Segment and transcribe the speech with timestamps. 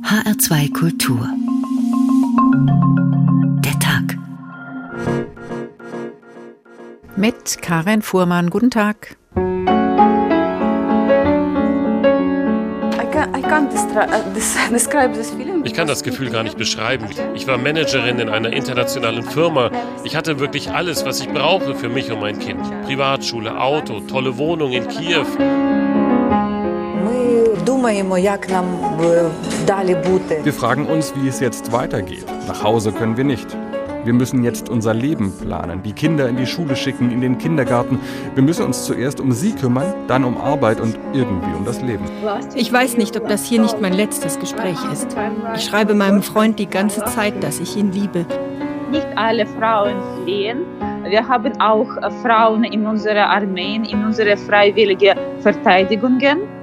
[0.00, 1.28] HR2 Kultur.
[3.62, 4.16] Der Tag.
[7.16, 8.48] Mit Karen Fuhrmann.
[8.48, 9.16] Guten Tag.
[15.64, 17.06] Ich kann das Gefühl gar nicht beschreiben.
[17.34, 19.70] Ich war Managerin in einer internationalen Firma.
[20.04, 22.62] Ich hatte wirklich alles, was ich brauche für mich und mein Kind.
[22.84, 25.26] Privatschule, Auto, tolle Wohnung in Kiew.
[30.44, 32.24] Wir fragen uns, wie es jetzt weitergeht.
[32.46, 33.56] Nach Hause können wir nicht.
[34.04, 38.00] Wir müssen jetzt unser Leben planen, die Kinder in die Schule schicken, in den Kindergarten.
[38.34, 42.04] Wir müssen uns zuerst um sie kümmern, dann um Arbeit und irgendwie um das Leben.
[42.54, 45.16] Ich weiß nicht, ob das hier nicht mein letztes Gespräch ist.
[45.54, 48.26] Ich schreibe meinem Freund die ganze Zeit, dass ich ihn liebe.
[48.90, 50.58] Nicht alle Frauen fliehen.
[51.08, 51.88] Wir haben auch
[52.22, 56.61] Frauen in unserer Armeen, in unsere freiwilligen Verteidigungen.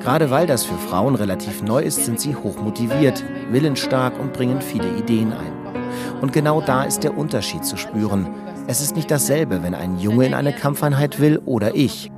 [0.00, 4.88] Gerade weil das für Frauen relativ neu ist, sind sie hochmotiviert, willensstark und bringen viele
[4.96, 5.52] Ideen ein.
[6.20, 8.26] Und genau da ist der Unterschied zu spüren.
[8.66, 12.10] Es ist nicht dasselbe, wenn ein Junge in eine Kampfeinheit will oder ich.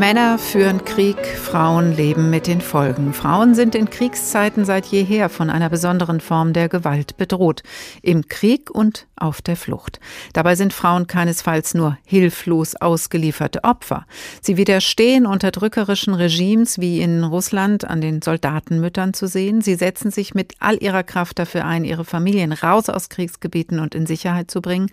[0.00, 3.12] Männer führen Krieg, Frauen leben mit den Folgen.
[3.12, 7.62] Frauen sind in Kriegszeiten seit jeher von einer besonderen Form der Gewalt bedroht.
[8.00, 10.00] Im Krieg und auf der Flucht.
[10.32, 14.06] Dabei sind Frauen keinesfalls nur hilflos ausgelieferte Opfer.
[14.40, 19.60] Sie widerstehen unterdrückerischen Regimes wie in Russland an den Soldatenmüttern zu sehen.
[19.60, 23.94] Sie setzen sich mit all ihrer Kraft dafür ein, ihre Familien raus aus Kriegsgebieten und
[23.94, 24.90] in Sicherheit zu bringen.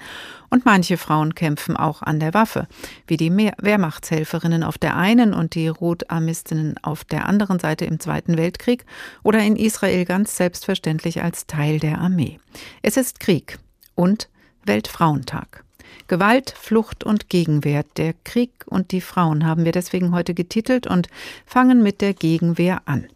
[0.49, 2.67] Und manche Frauen kämpfen auch an der Waffe,
[3.07, 8.37] wie die Wehrmachtshelferinnen auf der einen und die Rotarmistinnen auf der anderen Seite im Zweiten
[8.37, 8.85] Weltkrieg
[9.23, 12.39] oder in Israel ganz selbstverständlich als Teil der Armee.
[12.81, 13.59] Es ist Krieg
[13.95, 14.29] und
[14.65, 15.63] Weltfrauentag.
[16.07, 21.07] Gewalt, Flucht und Gegenwehr, der Krieg und die Frauen haben wir deswegen heute getitelt und
[21.45, 23.07] fangen mit der Gegenwehr an.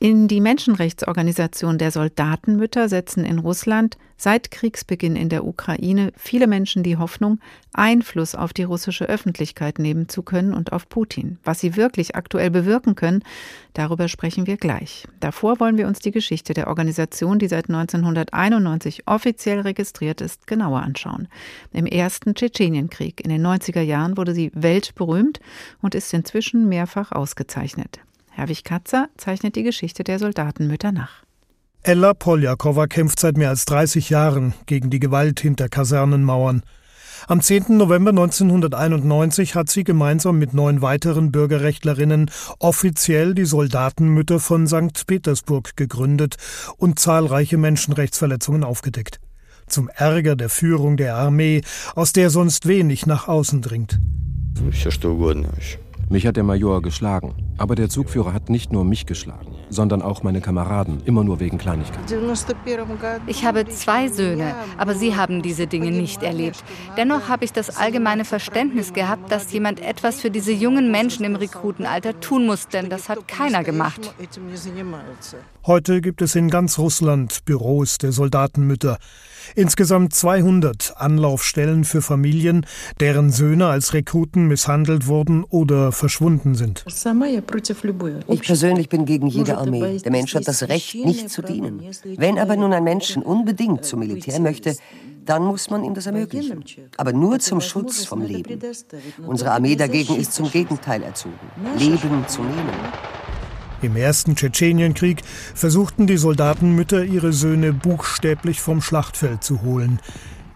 [0.00, 6.82] In die Menschenrechtsorganisation der Soldatenmütter setzen in Russland seit Kriegsbeginn in der Ukraine viele Menschen
[6.82, 7.40] die Hoffnung,
[7.72, 11.38] Einfluss auf die russische Öffentlichkeit nehmen zu können und auf Putin.
[11.44, 13.22] Was sie wirklich aktuell bewirken können,
[13.72, 15.06] darüber sprechen wir gleich.
[15.20, 20.82] Davor wollen wir uns die Geschichte der Organisation, die seit 1991 offiziell registriert ist, genauer
[20.82, 21.28] anschauen.
[21.72, 25.40] Im ersten Tschetschenienkrieg in den 90er Jahren wurde sie weltberühmt
[25.80, 28.00] und ist inzwischen mehrfach ausgezeichnet.
[28.36, 31.22] Herwig Katzer zeichnet die Geschichte der Soldatenmütter nach.
[31.82, 36.64] Ella Poljakova kämpft seit mehr als 30 Jahren gegen die Gewalt hinter Kasernenmauern.
[37.28, 37.76] Am 10.
[37.76, 42.28] November 1991 hat sie gemeinsam mit neun weiteren Bürgerrechtlerinnen
[42.58, 45.06] offiziell die Soldatenmütter von St.
[45.06, 46.36] Petersburg gegründet
[46.76, 49.20] und zahlreiche Menschenrechtsverletzungen aufgedeckt.
[49.68, 51.62] Zum Ärger der Führung der Armee,
[51.94, 54.00] aus der sonst wenig nach außen dringt.
[56.10, 57.34] Mich hat der Major geschlagen.
[57.56, 61.56] Aber der Zugführer hat nicht nur mich geschlagen, sondern auch meine Kameraden, immer nur wegen
[61.58, 62.04] Kleinigkeiten.
[63.26, 66.64] Ich habe zwei Söhne, aber sie haben diese Dinge nicht erlebt.
[66.96, 71.36] Dennoch habe ich das allgemeine Verständnis gehabt, dass jemand etwas für diese jungen Menschen im
[71.36, 74.14] Rekrutenalter tun muss, denn das hat keiner gemacht.
[75.66, 78.98] Heute gibt es in ganz Russland Büros der Soldatenmütter.
[79.54, 82.66] Insgesamt 200 Anlaufstellen für Familien,
[83.00, 86.84] deren Söhne als Rekruten misshandelt wurden oder verschwunden sind.
[88.28, 89.98] Ich persönlich bin gegen jede Armee.
[89.98, 91.82] Der Mensch hat das Recht, nicht zu dienen.
[92.16, 94.76] Wenn aber nun ein Mensch unbedingt zum Militär möchte,
[95.24, 96.64] dann muss man ihm das ermöglichen.
[96.96, 98.60] Aber nur zum Schutz vom Leben.
[99.26, 101.38] Unsere Armee dagegen ist zum Gegenteil erzogen.
[101.78, 102.68] Leben zu nehmen.
[103.82, 105.22] Im ersten Tschetschenienkrieg
[105.54, 110.00] versuchten die Soldatenmütter, ihre Söhne buchstäblich vom Schlachtfeld zu holen.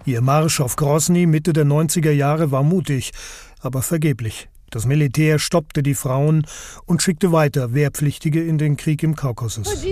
[0.06, 3.12] Ihr Marsch auf Grosny Mitte der 90er Jahre war mutig,
[3.60, 4.48] aber vergeblich.
[4.70, 6.46] Das Militär stoppte die Frauen
[6.84, 9.82] und schickte weiter Wehrpflichtige in den Krieg im Kaukasus.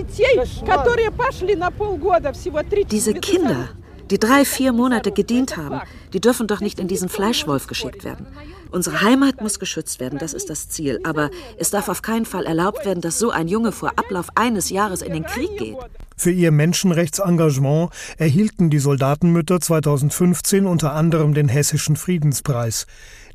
[2.91, 3.69] Diese Kinder,
[4.11, 5.81] die drei, vier Monate gedient haben,
[6.13, 8.27] die dürfen doch nicht in diesen Fleischwolf geschickt werden.
[8.69, 10.99] Unsere Heimat muss geschützt werden, das ist das Ziel.
[11.03, 14.69] Aber es darf auf keinen Fall erlaubt werden, dass so ein Junge vor Ablauf eines
[14.69, 15.77] Jahres in den Krieg geht.
[16.15, 22.87] Für ihr Menschenrechtsengagement erhielten die Soldatenmütter 2015 unter anderem den Hessischen Friedenspreis.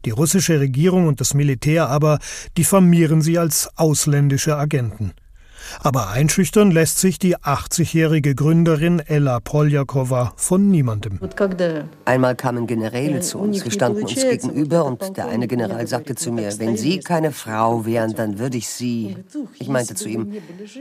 [0.05, 2.19] Die russische Regierung und das Militär aber
[2.59, 5.13] diffamieren sie als ausländische Agenten.
[5.81, 11.21] Aber einschüchtern lässt sich die 80-jährige Gründerin Ella Poljakova von niemandem.
[12.05, 16.33] Einmal kamen Generäle zu uns, wir standen uns gegenüber und der eine General sagte zu
[16.33, 19.17] mir, wenn Sie keine Frau wären, dann würde ich Sie...
[19.59, 20.33] Ich meinte zu ihm,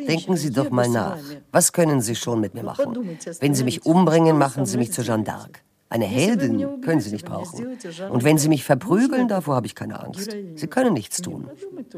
[0.08, 1.18] denken Sie doch mal nach,
[1.52, 2.98] was können Sie schon mit mir machen?
[3.40, 5.62] Wenn Sie mich umbringen, machen Sie mich zur Jeanne d'Arc.
[5.92, 7.78] Eine Heldin können Sie nicht brauchen.
[8.10, 10.32] Und wenn Sie mich verprügeln, davor habe ich keine Angst.
[10.56, 11.50] Sie können nichts tun.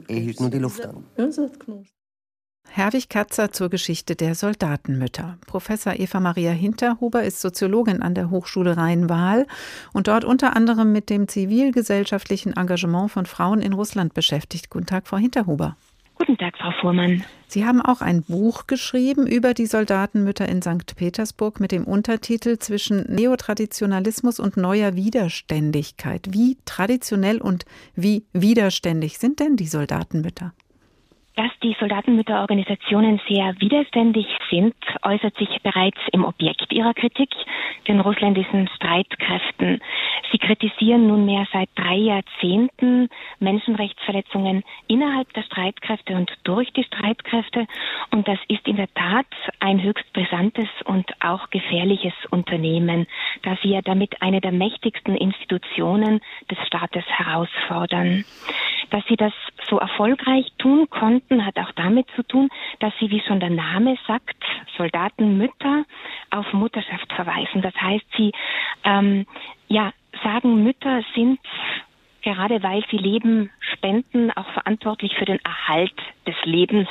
[0.07, 1.05] Er hielt nur die Luft an.
[2.69, 5.37] Herwig Katzer zur Geschichte der Soldatenmütter.
[5.45, 9.45] Professor Eva Maria Hinterhuber ist Soziologin an der Hochschule Rhein-Waal
[9.91, 14.71] und dort unter anderem mit dem zivilgesellschaftlichen Engagement von Frauen in Russland beschäftigt.
[14.71, 15.77] Guten Tag, Frau Hinterhuber.
[16.25, 17.25] Guten Tag, Frau Fuhrmann.
[17.47, 20.95] Sie haben auch ein Buch geschrieben über die Soldatenmütter in St.
[20.95, 26.29] Petersburg mit dem Untertitel Zwischen Neotraditionalismus und neuer Widerständigkeit.
[26.31, 30.53] Wie traditionell und wie widerständig sind denn die Soldatenmütter?
[31.35, 37.29] Dass die Soldatenmütterorganisationen sehr widerständig sind, äußert sich bereits im Objekt ihrer Kritik,
[37.87, 39.81] den russländischen Streitkräften.
[40.31, 43.09] Sie kritisieren nunmehr seit drei Jahrzehnten
[43.39, 47.65] Menschenrechtsverletzungen innerhalb der Streitkräfte und durch die Streitkräfte.
[48.11, 49.25] Und das ist in der Tat
[49.59, 53.07] ein höchst brisantes und auch gefährliches Unternehmen,
[53.41, 58.23] da sie ja damit eine der mächtigsten Institutionen des Staates herausfordern.
[58.93, 59.33] Dass sie das
[59.67, 62.49] so erfolgreich tun konnten, hat auch damit zu tun,
[62.79, 64.37] dass sie, wie schon der Name sagt,
[64.77, 65.85] Soldatenmütter
[66.29, 67.63] auf Mutterschaft verweisen.
[67.63, 68.31] Das heißt, sie
[68.83, 69.25] ähm,
[69.67, 69.91] ja,
[70.23, 71.39] sagen, Mütter sind
[72.21, 75.93] gerade weil sie Leben spenden, auch verantwortlich für den Erhalt
[76.27, 76.87] des Lebens.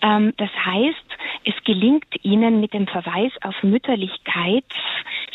[0.00, 1.06] Ähm, das heißt,
[1.44, 4.64] es gelingt ihnen mit dem Verweis auf Mütterlichkeit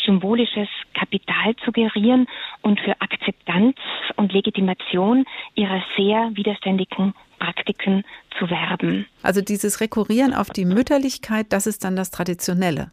[0.05, 2.27] symbolisches Kapital zu gerieren
[2.61, 3.77] und für Akzeptanz
[4.21, 5.25] und Legitimation
[5.55, 8.03] ihrer sehr widerständigen Praktiken
[8.37, 9.07] zu werben.
[9.23, 12.91] Also dieses Rekurrieren auf die Mütterlichkeit, das ist dann das Traditionelle.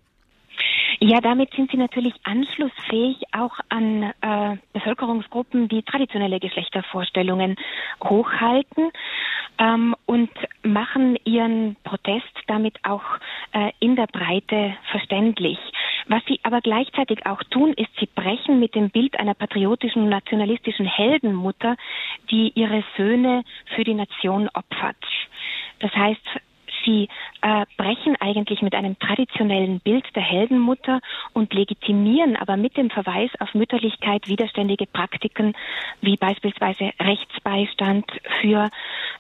[1.01, 7.55] Ja, damit sind sie natürlich anschlussfähig auch an äh, Bevölkerungsgruppen, die traditionelle Geschlechtervorstellungen
[8.03, 8.91] hochhalten
[9.59, 10.31] ähm, und
[10.65, 13.05] machen ihren Protest damit auch
[13.53, 15.59] äh, in der Breite verständlich.
[16.09, 20.87] Was sie aber gleichzeitig auch tun, ist, sie brechen mit dem Bild einer patriotischen, nationalistischen
[20.87, 21.77] Heldenmutter,
[22.31, 23.45] die ihre Söhne
[23.77, 24.97] für die Nation opfert.
[25.79, 26.27] Das heißt,
[26.89, 27.09] Sie
[27.43, 31.01] äh, brechen eigentlich mit einem traditionellen Bild der Heldenmutter
[31.35, 35.55] und legitimieren aber mit dem Verweis auf Mütterlichkeit widerständige Praktiken
[36.01, 38.71] wie beispielsweise Rechtsbeistand für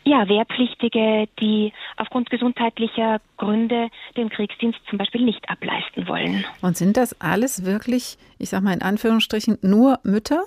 [0.04, 6.46] ja, Wehrpflichtige, die aufgrund gesundheitlicher Gründe den Kriegsdienst zum Beispiel nicht ableisten wollen.
[6.62, 10.44] Und sind das alles wirklich, ich sage mal in Anführungsstrichen, nur Mütter?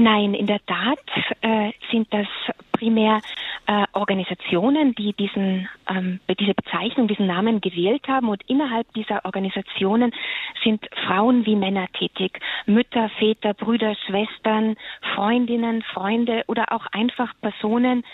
[0.00, 1.00] Nein, in der Tat
[1.40, 2.28] äh, sind das
[2.70, 3.20] primär
[3.66, 8.28] äh, Organisationen, die diesen, ähm, diese Bezeichnung, diesen Namen gewählt haben.
[8.28, 10.12] Und innerhalb dieser Organisationen
[10.62, 12.38] sind Frauen wie Männer tätig.
[12.66, 14.76] Mütter, Väter, Brüder, Schwestern,
[15.16, 18.04] Freundinnen, Freunde oder auch einfach Personen,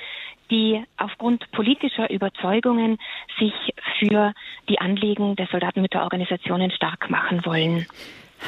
[0.51, 2.97] die aufgrund politischer Überzeugungen
[3.39, 3.53] sich
[3.99, 4.33] für
[4.71, 7.87] die Anliegen der Soldatenmütterorganisationen stark machen wollen.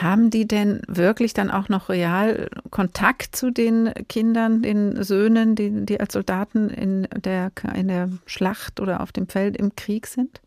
[0.03, 5.87] Haben die denn wirklich dann auch noch real Kontakt zu den Kindern, den Söhnen, die,
[5.87, 10.43] die als Soldaten in der, in der Schlacht oder auf dem Feld im Krieg sind?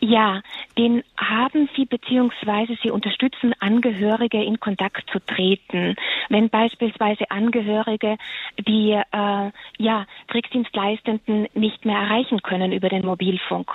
[0.00, 0.42] Ja,
[0.76, 5.96] den haben sie beziehungsweise sie unterstützen Angehörige in Kontakt zu treten.
[6.28, 8.18] Wenn beispielsweise Angehörige
[8.58, 13.70] die äh, ja, Kriegsdienstleistenden nicht mehr erreichen können über den Mobilfunk,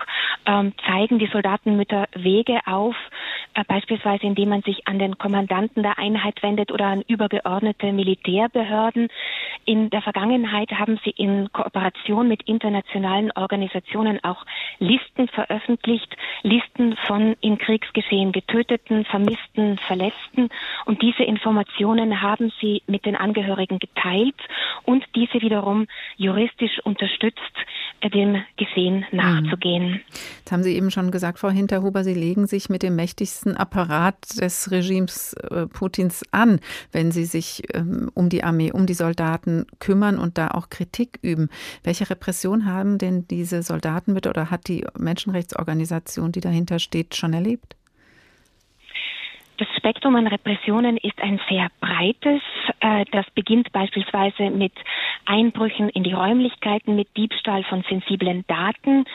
[0.45, 2.95] ähm, zeigen die Soldatenmütter Wege auf,
[3.55, 9.07] äh, beispielsweise indem man sich an den Kommandanten der Einheit wendet oder an übergeordnete Militärbehörden.
[9.65, 14.45] In der Vergangenheit haben sie in Kooperation mit internationalen Organisationen auch
[14.79, 16.10] Listen veröffentlicht,
[16.43, 20.49] Listen von im Kriegsgeschehen getöteten, vermissten, verletzten.
[20.85, 24.35] Und diese Informationen haben sie mit den Angehörigen geteilt
[24.83, 25.87] und diese wiederum
[26.17, 27.55] juristisch unterstützt,
[28.09, 29.17] dem Geschehen mhm.
[29.17, 30.01] nachzugehen.
[30.39, 34.39] Jetzt haben Sie eben schon gesagt, Frau Hinterhuber, Sie legen sich mit dem mächtigsten Apparat
[34.39, 36.59] des Regimes äh, Putins an,
[36.91, 41.19] wenn Sie sich ähm, um die Armee, um die Soldaten kümmern und da auch Kritik
[41.21, 41.49] üben.
[41.83, 47.33] Welche Repression haben denn diese Soldaten mit oder hat die Menschenrechtsorganisation, die dahinter steht, schon
[47.33, 47.75] erlebt?
[49.61, 52.41] Das Spektrum an Repressionen ist ein sehr breites.
[52.79, 54.73] Äh, das beginnt beispielsweise mit
[55.27, 59.05] Einbrüchen in die Räumlichkeiten, mit Diebstahl von sensiblen Daten.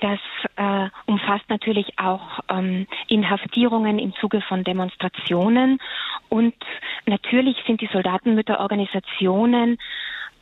[0.00, 0.18] Das
[0.56, 5.78] äh, umfasst natürlich auch ähm, Inhaftierungen im Zuge von Demonstrationen.
[6.28, 6.56] Und
[7.06, 9.78] natürlich sind die Soldatenmütterorganisationen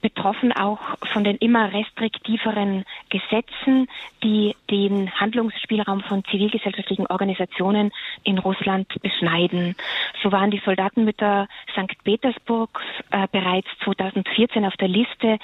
[0.07, 0.79] betroffen auch
[1.13, 3.89] von den immer restriktiveren Gesetzen,
[4.23, 7.91] die den Handlungsspielraum von zivilgesellschaftlichen Organisationen
[8.23, 9.75] in Russland beschneiden.
[10.23, 12.03] So waren die Soldatenmütter St.
[12.05, 15.39] Petersburgs äh, bereits 2014 auf der Liste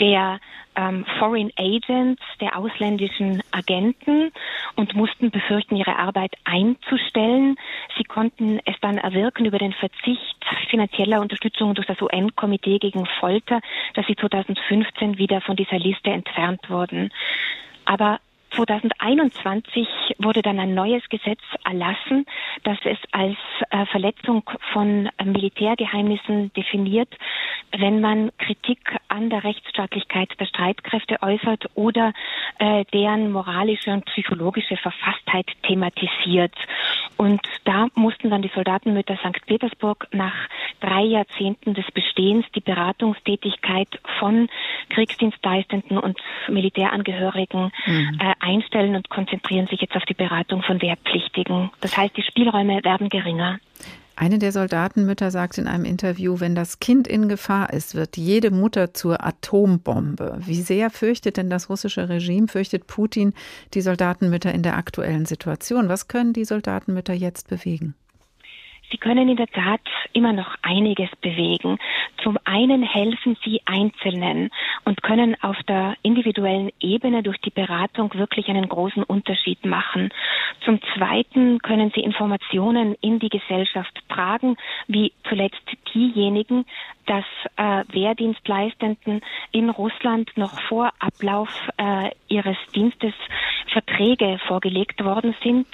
[0.00, 0.40] der
[0.76, 4.32] ähm, Foreign Agents, der ausländischen Agenten
[4.74, 7.56] und mussten befürchten, ihre Arbeit einzustellen.
[7.96, 10.36] Sie konnten es dann erwirken über den Verzicht
[10.68, 13.60] finanzieller Unterstützung durch das UN-Komitee gegen Folter,
[13.94, 17.10] dass sie 2015 wieder von dieser Liste entfernt wurden.
[17.84, 18.20] Aber
[18.56, 19.86] 2021
[20.18, 22.26] wurde dann ein neues Gesetz erlassen,
[22.64, 23.36] das es als
[23.70, 27.14] äh, Verletzung von äh, Militärgeheimnissen definiert,
[27.76, 32.12] wenn man Kritik an der Rechtsstaatlichkeit der Streitkräfte äußert oder
[32.58, 36.54] äh, deren moralische und psychologische Verfasstheit thematisiert.
[37.16, 39.44] Und da mussten dann die Soldatenmütter St.
[39.46, 40.48] Petersburg nach
[40.80, 44.48] drei Jahrzehnten des Bestehens die Beratungstätigkeit von
[44.90, 48.18] Kriegsdienstleistenden und Militärangehörigen mhm.
[48.20, 51.70] äh, einstellen und konzentrieren sich jetzt auf die Beratung von Wehrpflichtigen.
[51.80, 53.58] Das heißt, die Spielräume werden geringer.
[54.18, 58.50] Eine der Soldatenmütter sagt in einem Interview, wenn das Kind in Gefahr ist, wird jede
[58.50, 60.38] Mutter zur Atombombe.
[60.40, 63.34] Wie sehr fürchtet denn das russische Regime, fürchtet Putin
[63.74, 65.90] die Soldatenmütter in der aktuellen Situation?
[65.90, 67.94] Was können die Soldatenmütter jetzt bewegen?
[68.90, 69.80] Sie können in der Tat
[70.12, 71.78] immer noch einiges bewegen.
[72.22, 74.50] Zum einen helfen Sie Einzelnen
[74.84, 80.10] und können auf der individuellen Ebene durch die Beratung wirklich einen großen Unterschied machen.
[80.64, 85.62] Zum zweiten können Sie Informationen in die Gesellschaft tragen, wie zuletzt
[85.94, 86.64] diejenigen,
[87.06, 87.24] dass
[87.56, 89.20] äh, Wehrdienstleistenden
[89.52, 93.14] in Russland noch vor Ablauf äh, ihres Dienstes
[93.72, 95.66] Verträge vorgelegt worden sind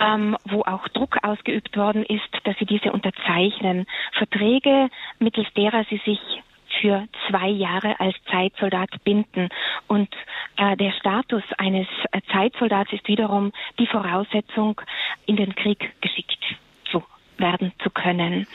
[0.00, 3.86] ähm, wo auch Druck ausgeübt worden ist, dass sie diese unterzeichnen.
[4.12, 6.20] Verträge, mittels derer sie sich
[6.80, 9.48] für zwei Jahre als Zeitsoldat binden.
[9.86, 10.08] Und
[10.56, 14.80] äh, der Status eines äh, Zeitsoldats ist wiederum die Voraussetzung,
[15.26, 16.38] in den Krieg geschickt
[16.90, 17.02] zu
[17.38, 18.46] werden zu können.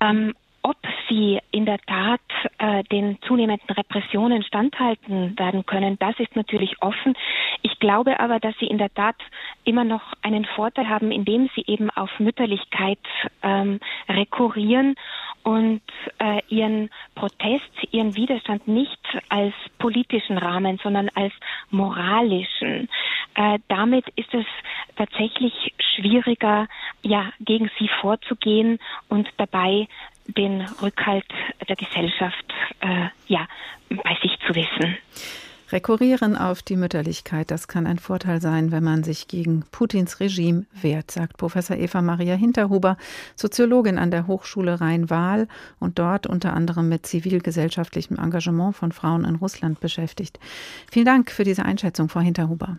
[0.00, 0.34] Ähm,
[0.66, 0.76] ob
[1.08, 2.20] sie in der Tat
[2.58, 7.14] äh, den zunehmenden Repressionen standhalten werden können, das ist natürlich offen.
[7.62, 9.14] Ich glaube aber, dass sie in der Tat
[9.62, 12.98] immer noch einen Vorteil haben, indem sie eben auf Mütterlichkeit
[13.44, 14.96] ähm, rekurrieren
[15.44, 15.82] und
[16.18, 21.32] äh, ihren Protest, ihren Widerstand nicht als politischen Rahmen, sondern als
[21.70, 22.88] moralischen.
[23.36, 24.46] Äh, damit ist es
[24.96, 26.66] tatsächlich schwieriger,
[27.02, 29.86] ja, gegen sie vorzugehen und dabei
[30.28, 31.26] den Rückhalt
[31.68, 32.44] der Gesellschaft
[32.80, 33.46] äh, ja,
[33.88, 34.96] bei sich zu wissen.
[35.72, 40.64] Rekurrieren auf die Mütterlichkeit, das kann ein Vorteil sein, wenn man sich gegen Putins Regime
[40.80, 42.96] wehrt, sagt Professor Eva Maria Hinterhuber,
[43.34, 45.48] Soziologin an der Hochschule Rhein-Waal
[45.80, 50.38] und dort unter anderem mit zivilgesellschaftlichem Engagement von Frauen in Russland beschäftigt.
[50.88, 52.78] Vielen Dank für diese Einschätzung, Frau Hinterhuber.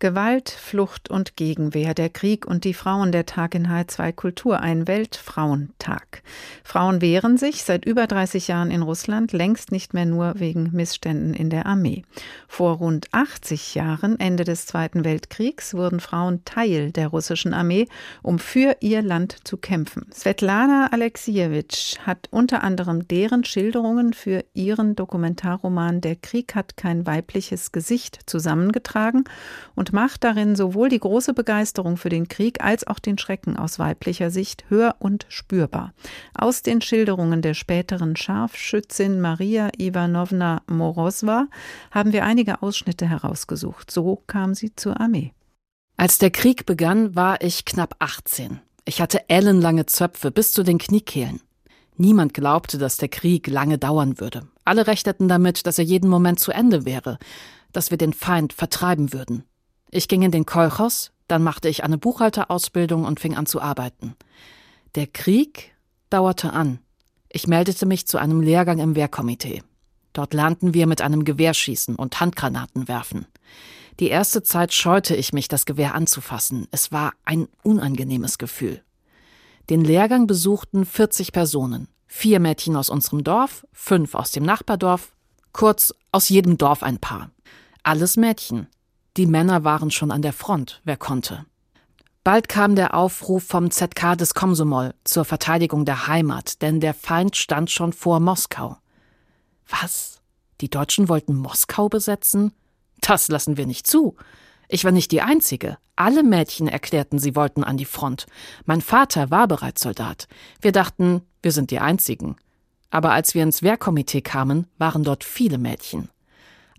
[0.00, 4.88] Gewalt, Flucht und Gegenwehr, der Krieg und die Frauen, der Tag in H2 Kultur, ein
[4.88, 6.22] Weltfrauentag.
[6.64, 11.34] Frauen wehren sich seit über 30 Jahren in Russland, längst nicht mehr nur wegen Missständen
[11.34, 12.02] in der Armee.
[12.48, 17.86] Vor rund 80 Jahren, Ende des Zweiten Weltkriegs, wurden Frauen Teil der russischen Armee,
[18.22, 20.06] um für ihr Land zu kämpfen.
[20.14, 27.70] Svetlana Alexievich hat unter anderem deren Schilderungen für ihren Dokumentarroman Der Krieg hat kein weibliches
[27.70, 29.24] Gesicht zusammengetragen
[29.74, 33.78] und macht darin sowohl die große Begeisterung für den Krieg als auch den Schrecken aus
[33.78, 35.92] weiblicher Sicht hör- und spürbar.
[36.34, 41.46] Aus den Schilderungen der späteren Scharfschützin Maria Ivanovna Morozwa
[41.90, 43.90] haben wir einige Ausschnitte herausgesucht.
[43.90, 45.32] So kam sie zur Armee.
[45.96, 48.60] Als der Krieg begann, war ich knapp 18.
[48.84, 51.40] Ich hatte ellenlange Zöpfe bis zu den Kniekehlen.
[51.96, 54.48] Niemand glaubte, dass der Krieg lange dauern würde.
[54.64, 57.18] Alle rechneten damit, dass er jeden Moment zu Ende wäre,
[57.72, 59.44] dass wir den Feind vertreiben würden.
[59.90, 64.14] Ich ging in den Kolchos, dann machte ich eine Buchhalterausbildung und fing an zu arbeiten.
[64.94, 65.72] Der Krieg
[66.10, 66.78] dauerte an.
[67.28, 69.62] Ich meldete mich zu einem Lehrgang im Wehrkomitee.
[70.12, 73.26] Dort lernten wir mit einem Gewehr schießen und Handgranaten werfen.
[74.00, 76.66] Die erste Zeit scheute ich mich, das Gewehr anzufassen.
[76.70, 78.82] Es war ein unangenehmes Gefühl.
[79.68, 81.86] Den Lehrgang besuchten 40 Personen.
[82.06, 85.12] Vier Mädchen aus unserem Dorf, fünf aus dem Nachbardorf,
[85.52, 87.30] kurz aus jedem Dorf ein Paar.
[87.84, 88.66] Alles Mädchen.
[89.16, 91.44] Die Männer waren schon an der Front, wer konnte.
[92.22, 97.36] Bald kam der Aufruf vom ZK des Komsomol zur Verteidigung der Heimat, denn der Feind
[97.36, 98.76] stand schon vor Moskau.
[99.68, 100.20] Was?
[100.60, 102.52] Die Deutschen wollten Moskau besetzen?
[103.00, 104.16] Das lassen wir nicht zu.
[104.68, 105.78] Ich war nicht die Einzige.
[105.96, 108.26] Alle Mädchen erklärten, sie wollten an die Front.
[108.66, 110.28] Mein Vater war bereits Soldat.
[110.60, 112.36] Wir dachten, wir sind die Einzigen.
[112.90, 116.10] Aber als wir ins Wehrkomitee kamen, waren dort viele Mädchen.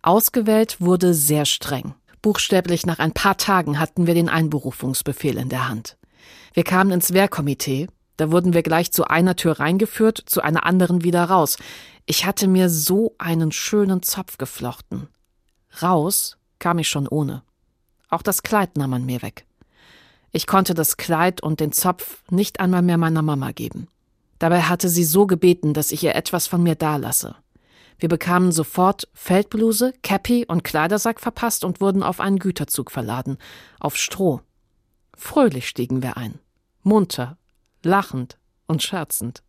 [0.04, 1.96] Ausgewählt wurde sehr streng.
[2.22, 5.98] Buchstäblich nach ein paar Tagen hatten wir den Einberufungsbefehl in der Hand.
[6.54, 7.88] Wir kamen ins Wehrkomitee,
[8.18, 11.58] da wurden wir gleich zu einer Tür reingeführt, zu einer anderen wieder raus.
[12.06, 15.08] Ich hatte mir so einen schönen Zopf geflochten.
[15.82, 17.42] Raus kam ich schon ohne.
[18.10, 19.46] Auch das Kleid nahm man mir weg.
[20.32, 23.88] Ich konnte das Kleid und den Zopf nicht einmal mehr meiner Mama geben.
[24.38, 27.36] Dabei hatte sie so gebeten, dass ich ihr etwas von mir dalasse.
[28.02, 33.38] Wir bekamen sofort Feldbluse, Cappy und Kleidersack verpasst und wurden auf einen Güterzug verladen,
[33.80, 34.42] auf Stroh.
[35.16, 36.40] Fröhlich stiegen wir ein,
[36.82, 37.38] munter,
[37.84, 39.44] lachend und scherzend.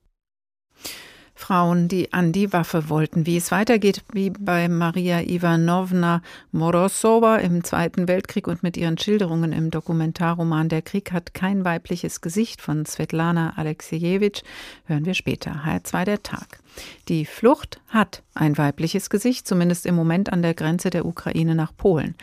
[1.43, 3.27] Frauen, die an die Waffe wollten.
[3.27, 6.23] Wie es weitergeht, wie bei Maria Ivanovna
[6.53, 12.21] Morozova im Zweiten Weltkrieg und mit ihren Schilderungen im Dokumentarroman Der Krieg hat kein weibliches
[12.21, 14.43] Gesicht von Svetlana Alexejewitsch,
[14.85, 15.63] hören wir später.
[15.67, 16.63] HR2 der Tag.
[17.09, 21.77] Die Flucht hat ein weibliches Gesicht, zumindest im Moment an der Grenze der Ukraine nach
[21.77, 22.15] Polen.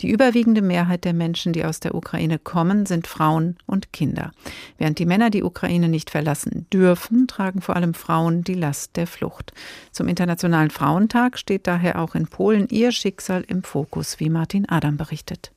[0.00, 4.32] Die überwiegende Mehrheit der Menschen, die aus der Ukraine kommen, sind Frauen und Kinder.
[4.78, 9.06] Während die Männer die Ukraine nicht verlassen dürfen, tragen vor allem Frauen die Last der
[9.06, 9.54] Flucht.
[9.92, 14.98] Zum Internationalen Frauentag steht daher auch in Polen ihr Schicksal im Fokus, wie Martin Adam
[14.98, 15.52] berichtet.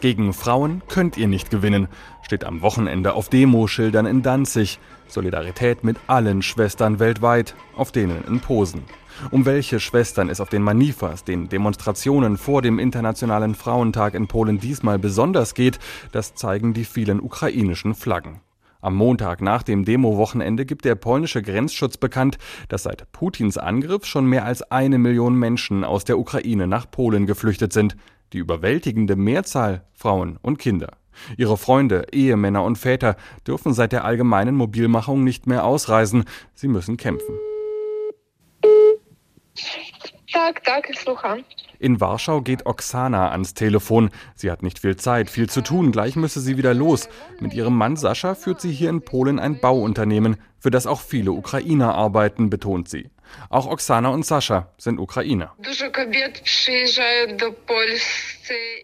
[0.00, 1.86] Gegen Frauen könnt ihr nicht gewinnen,
[2.22, 4.80] steht am Wochenende auf Demoschildern in Danzig.
[5.06, 8.82] Solidarität mit allen Schwestern weltweit, auf denen in Posen.
[9.30, 14.58] Um welche Schwestern es auf den Manifas, den Demonstrationen vor dem Internationalen Frauentag in Polen
[14.58, 15.78] diesmal besonders geht,
[16.10, 18.40] das zeigen die vielen ukrainischen Flaggen.
[18.86, 22.38] Am Montag nach dem Demo-Wochenende gibt der polnische Grenzschutz bekannt,
[22.68, 27.26] dass seit Putins Angriff schon mehr als eine Million Menschen aus der Ukraine nach Polen
[27.26, 27.96] geflüchtet sind
[28.32, 30.98] die überwältigende Mehrzahl Frauen und Kinder.
[31.36, 36.22] Ihre Freunde, Ehemänner und Väter dürfen seit der allgemeinen Mobilmachung nicht mehr ausreisen,
[36.54, 37.34] sie müssen kämpfen.
[40.32, 40.88] Tak, tak.
[41.78, 44.10] In Warschau geht Oksana ans Telefon.
[44.34, 47.08] Sie hat nicht viel Zeit, viel zu tun, gleich müsse sie wieder los.
[47.40, 51.32] Mit ihrem Mann Sascha führt sie hier in Polen ein Bauunternehmen, für das auch viele
[51.32, 53.10] Ukrainer arbeiten, betont sie.
[53.50, 55.54] Auch Oksana und Sascha sind Ukrainer.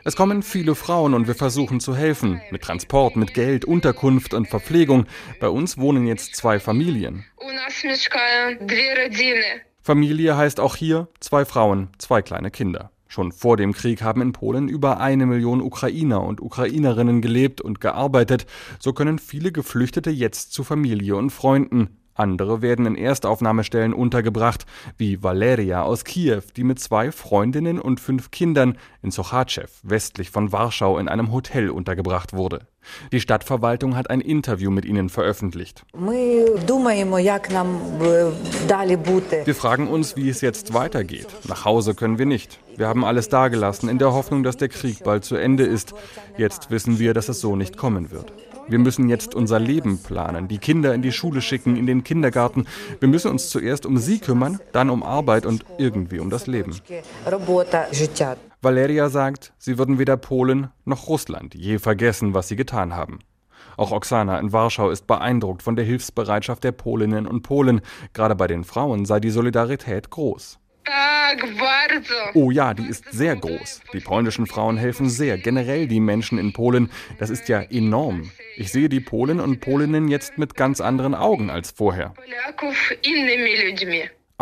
[0.04, 2.40] Es kommen viele Frauen und wir versuchen zu helfen.
[2.50, 5.06] Mit Transport, mit Geld, Unterkunft und Verpflegung.
[5.40, 7.24] Bei uns wohnen jetzt zwei Familien.
[9.84, 12.92] Familie heißt auch hier zwei Frauen, zwei kleine Kinder.
[13.08, 17.80] Schon vor dem Krieg haben in Polen über eine Million Ukrainer und Ukrainerinnen gelebt und
[17.80, 18.46] gearbeitet.
[18.78, 21.98] So können viele Geflüchtete jetzt zu Familie und Freunden.
[22.14, 24.66] Andere werden in Erstaufnahmestellen untergebracht,
[24.98, 30.52] wie Valeria aus Kiew, die mit zwei Freundinnen und fünf Kindern in Sochachew, westlich von
[30.52, 32.66] Warschau, in einem Hotel untergebracht wurde.
[33.12, 35.84] Die Stadtverwaltung hat ein Interview mit ihnen veröffentlicht.
[39.44, 41.28] Wir fragen uns, wie es jetzt weitergeht.
[41.48, 42.58] Nach Hause können wir nicht.
[42.76, 45.94] Wir haben alles dagelassen, in der Hoffnung, dass der Krieg bald zu Ende ist.
[46.36, 48.32] Jetzt wissen wir, dass es so nicht kommen wird.
[48.68, 52.66] Wir müssen jetzt unser Leben planen, die Kinder in die Schule schicken, in den Kindergarten.
[53.00, 56.74] Wir müssen uns zuerst um sie kümmern, dann um Arbeit und irgendwie um das Leben.
[58.60, 63.18] Valeria sagt, sie würden weder Polen noch Russland je vergessen, was sie getan haben.
[63.76, 67.80] Auch Oksana in Warschau ist beeindruckt von der Hilfsbereitschaft der Polinnen und Polen.
[68.12, 70.58] Gerade bei den Frauen sei die Solidarität groß.
[72.34, 73.82] Oh ja, die ist sehr groß.
[73.92, 76.90] Die polnischen Frauen helfen sehr, generell die Menschen in Polen.
[77.18, 78.30] Das ist ja enorm.
[78.56, 82.14] Ich sehe die Polen und Polinnen jetzt mit ganz anderen Augen als vorher.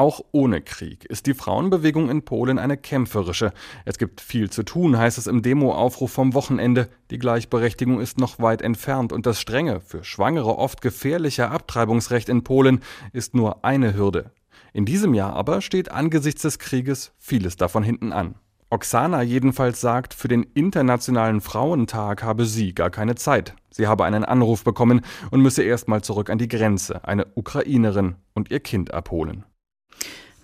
[0.00, 3.52] Auch ohne Krieg ist die Frauenbewegung in Polen eine kämpferische.
[3.84, 6.88] Es gibt viel zu tun, heißt es im Demo-Aufruf vom Wochenende.
[7.10, 12.44] Die Gleichberechtigung ist noch weit entfernt und das strenge, für Schwangere oft gefährliche Abtreibungsrecht in
[12.44, 12.80] Polen
[13.12, 14.30] ist nur eine Hürde.
[14.72, 18.36] In diesem Jahr aber steht angesichts des Krieges vieles davon hinten an.
[18.70, 23.54] Oksana jedenfalls sagt, für den Internationalen Frauentag habe sie gar keine Zeit.
[23.70, 25.00] Sie habe einen Anruf bekommen
[25.32, 29.44] und müsse erst mal zurück an die Grenze, eine Ukrainerin und ihr Kind abholen.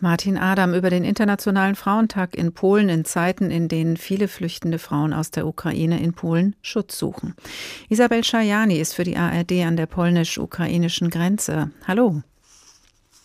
[0.00, 5.14] Martin Adam über den Internationalen Frauentag in Polen in Zeiten, in denen viele flüchtende Frauen
[5.14, 7.34] aus der Ukraine in Polen Schutz suchen.
[7.88, 11.70] Isabel Schajani ist für die ARD an der polnisch-ukrainischen Grenze.
[11.86, 12.22] Hallo.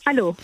[0.06, 0.36] Hallo.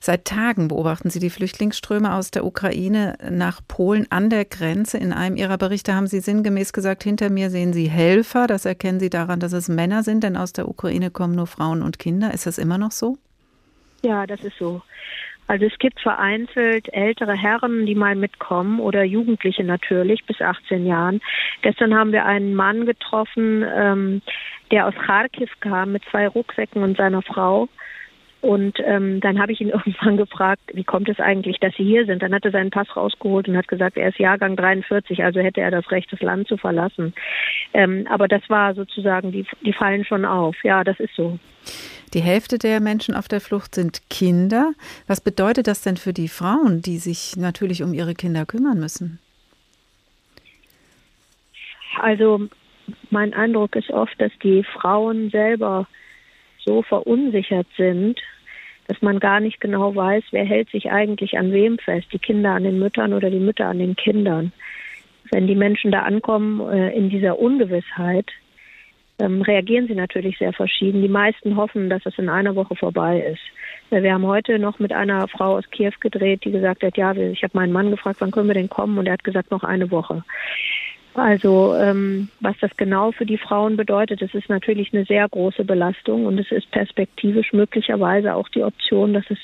[0.00, 4.98] Seit Tagen beobachten Sie die Flüchtlingsströme aus der Ukraine nach Polen an der Grenze.
[4.98, 8.46] In einem Ihrer Berichte haben Sie sinngemäß gesagt, hinter mir sehen Sie Helfer.
[8.46, 11.82] Das erkennen Sie daran, dass es Männer sind, denn aus der Ukraine kommen nur Frauen
[11.82, 12.32] und Kinder.
[12.32, 13.18] Ist das immer noch so?
[14.02, 14.82] Ja, das ist so.
[15.48, 21.20] Also es gibt vereinzelt ältere Herren, die mal mitkommen oder Jugendliche natürlich bis 18 Jahren.
[21.62, 24.22] Gestern haben wir einen Mann getroffen, ähm,
[24.70, 27.68] der aus Kharkiv kam mit zwei Rucksäcken und seiner Frau.
[28.40, 32.06] Und ähm, dann habe ich ihn irgendwann gefragt, wie kommt es eigentlich, dass Sie hier
[32.06, 32.22] sind?
[32.22, 35.60] Dann hat er seinen Pass rausgeholt und hat gesagt, er ist Jahrgang 43, also hätte
[35.60, 37.14] er das Recht, das Land zu verlassen.
[37.74, 40.56] Ähm, aber das war sozusagen, die, die fallen schon auf.
[40.62, 41.38] Ja, das ist so.
[42.14, 44.72] Die Hälfte der Menschen auf der Flucht sind Kinder.
[45.06, 49.18] Was bedeutet das denn für die Frauen, die sich natürlich um ihre Kinder kümmern müssen?
[52.00, 52.48] Also
[53.10, 55.86] mein Eindruck ist oft, dass die Frauen selber
[56.68, 58.20] so verunsichert sind,
[58.88, 62.50] dass man gar nicht genau weiß, wer hält sich eigentlich an wem fest, die Kinder
[62.52, 64.52] an den Müttern oder die Mütter an den Kindern.
[65.30, 68.26] Wenn die Menschen da ankommen äh, in dieser Ungewissheit,
[69.18, 71.02] ähm, reagieren sie natürlich sehr verschieden.
[71.02, 73.42] Die meisten hoffen, dass es in einer Woche vorbei ist.
[73.90, 77.42] Wir haben heute noch mit einer Frau aus Kiew gedreht, die gesagt hat, ja, ich
[77.42, 78.98] habe meinen Mann gefragt, wann können wir denn kommen?
[78.98, 80.22] Und er hat gesagt, noch eine Woche.
[81.18, 85.64] Also ähm, was das genau für die Frauen bedeutet, das ist natürlich eine sehr große
[85.64, 89.38] Belastung und es ist perspektivisch möglicherweise auch die Option, dass es,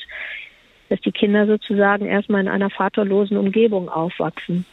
[0.88, 4.64] dass die Kinder sozusagen erstmal in einer vaterlosen Umgebung aufwachsen.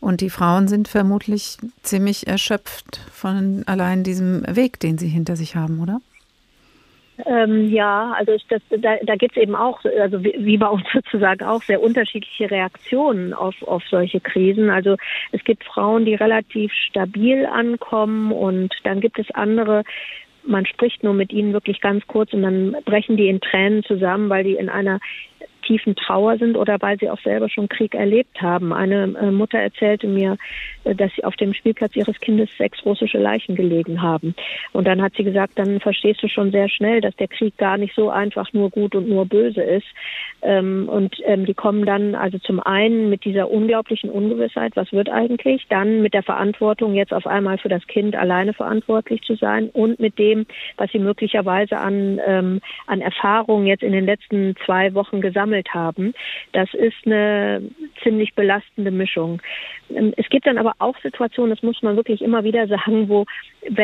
[0.00, 5.56] Und die Frauen sind vermutlich ziemlich erschöpft von allein diesem Weg, den sie hinter sich
[5.56, 6.00] haben, oder?
[7.26, 10.68] Ähm, ja, also ich, das, da, da gibt es eben auch, also wie, wie, bei
[10.68, 14.70] uns sozusagen auch, sehr unterschiedliche Reaktionen auf, auf solche Krisen.
[14.70, 14.96] Also
[15.32, 19.82] es gibt Frauen, die relativ stabil ankommen und dann gibt es andere,
[20.44, 24.30] man spricht nur mit ihnen wirklich ganz kurz und dann brechen die in Tränen zusammen,
[24.30, 25.00] weil die in einer
[25.68, 28.72] tiefen Trauer sind oder weil sie auch selber schon Krieg erlebt haben.
[28.72, 30.38] Eine äh, Mutter erzählte mir,
[30.84, 34.34] äh, dass sie auf dem Spielplatz ihres Kindes sechs russische Leichen gelegen haben.
[34.72, 37.76] Und dann hat sie gesagt, dann verstehst du schon sehr schnell, dass der Krieg gar
[37.76, 39.86] nicht so einfach nur gut und nur böse ist.
[40.40, 45.10] Ähm, und ähm, die kommen dann also zum einen mit dieser unglaublichen Ungewissheit, was wird
[45.10, 49.68] eigentlich, dann mit der Verantwortung, jetzt auf einmal für das Kind alleine verantwortlich zu sein
[49.68, 54.94] und mit dem, was sie möglicherweise an, ähm, an Erfahrungen jetzt in den letzten zwei
[54.94, 56.14] Wochen gesammelt gesammelt haben.
[56.52, 57.62] Das ist eine
[58.02, 59.40] ziemlich belastende Mischung.
[59.94, 63.24] Ähm, es gibt dann aber auch Situationen, das muss man wirklich immer wieder sagen, wo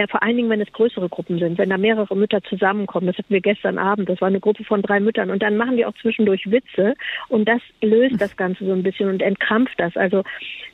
[0.09, 3.35] vor allen Dingen, wenn es größere Gruppen sind, wenn da mehrere Mütter zusammenkommen, das hatten
[3.35, 5.95] wir gestern Abend, das war eine Gruppe von drei Müttern und dann machen wir auch
[6.01, 6.95] zwischendurch Witze
[7.29, 9.97] und das löst das Ganze so ein bisschen und entkrampft das.
[9.97, 10.23] Also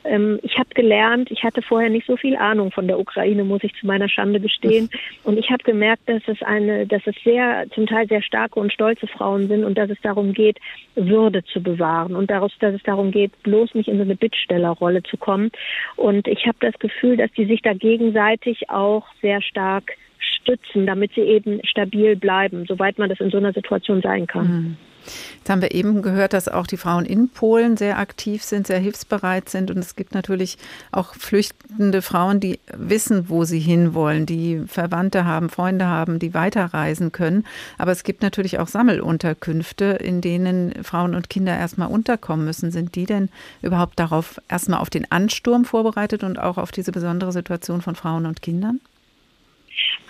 [0.03, 3.63] ähm, ich habe gelernt, ich hatte vorher nicht so viel Ahnung von der Ukraine, muss
[3.63, 4.89] ich zu meiner Schande gestehen
[5.23, 8.71] und ich habe gemerkt, dass es eine, dass es sehr, zum Teil sehr starke und
[8.71, 10.59] stolze Frauen sind und dass es darum geht,
[10.95, 15.03] Würde zu bewahren und daraus, dass es darum geht, bloß nicht in so eine Bittstellerrolle
[15.03, 15.51] zu kommen.
[15.95, 19.93] Und ich habe das Gefühl, dass die sich da gegenseitig auch sehr stark
[20.41, 24.47] stützen, damit sie eben stabil bleiben, soweit man das in so einer Situation sein kann.
[24.47, 24.77] Mhm.
[25.03, 28.79] Jetzt haben wir eben gehört, dass auch die Frauen in Polen sehr aktiv sind, sehr
[28.79, 29.71] hilfsbereit sind.
[29.71, 30.57] Und es gibt natürlich
[30.91, 37.11] auch flüchtende Frauen, die wissen, wo sie hinwollen, die Verwandte haben, Freunde haben, die weiterreisen
[37.11, 37.45] können.
[37.77, 42.71] Aber es gibt natürlich auch Sammelunterkünfte, in denen Frauen und Kinder erstmal unterkommen müssen.
[42.71, 43.29] Sind die denn
[43.61, 48.25] überhaupt darauf erstmal auf den Ansturm vorbereitet und auch auf diese besondere Situation von Frauen
[48.25, 48.79] und Kindern?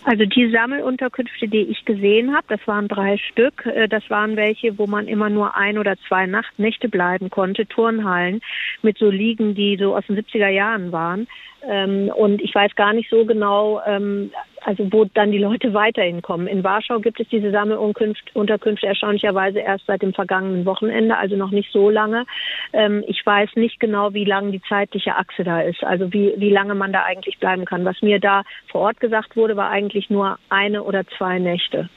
[0.04, 3.66] Also die Sammelunterkünfte, die ich gesehen habe, das waren drei Stück.
[3.66, 7.68] Äh, das waren welche, wo man immer nur ein oder zwei Nacht, Nächte bleiben konnte,
[7.68, 8.42] Turnhallen
[8.82, 11.28] mit so Liegen, die so aus den 70er Jahren waren.
[11.64, 14.32] Ähm, und ich weiß gar nicht so genau, ähm,
[14.64, 16.48] also wo dann die Leute weiterhin kommen.
[16.48, 21.72] In Warschau gibt es diese Sammelunterkünfte erstaunlicherweise erst seit dem vergangenen Wochenende, also noch nicht
[21.72, 22.26] so lange.
[22.74, 26.52] Ähm, ich weiß nicht genau, wie lang die zeitliche Achse da ist, also wie, wie
[26.52, 27.86] lange man da eigentlich bleiben kann.
[27.86, 31.90] Was mir da vor Ort gesagt wurde, war eigentlich nur eine oder zwei Nächte.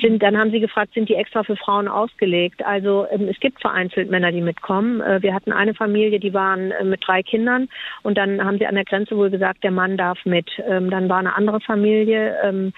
[0.00, 2.64] Sind, dann haben sie gefragt, sind die extra für Frauen ausgelegt?
[2.64, 5.00] Also ähm, es gibt vereinzelt Männer, die mitkommen.
[5.00, 7.68] Äh, wir hatten eine Familie, die waren äh, mit drei Kindern
[8.02, 10.48] und dann haben sie an der Grenze wohl gesagt, der Mann darf mit.
[10.68, 12.72] Ähm, dann war eine andere Familie, ähm,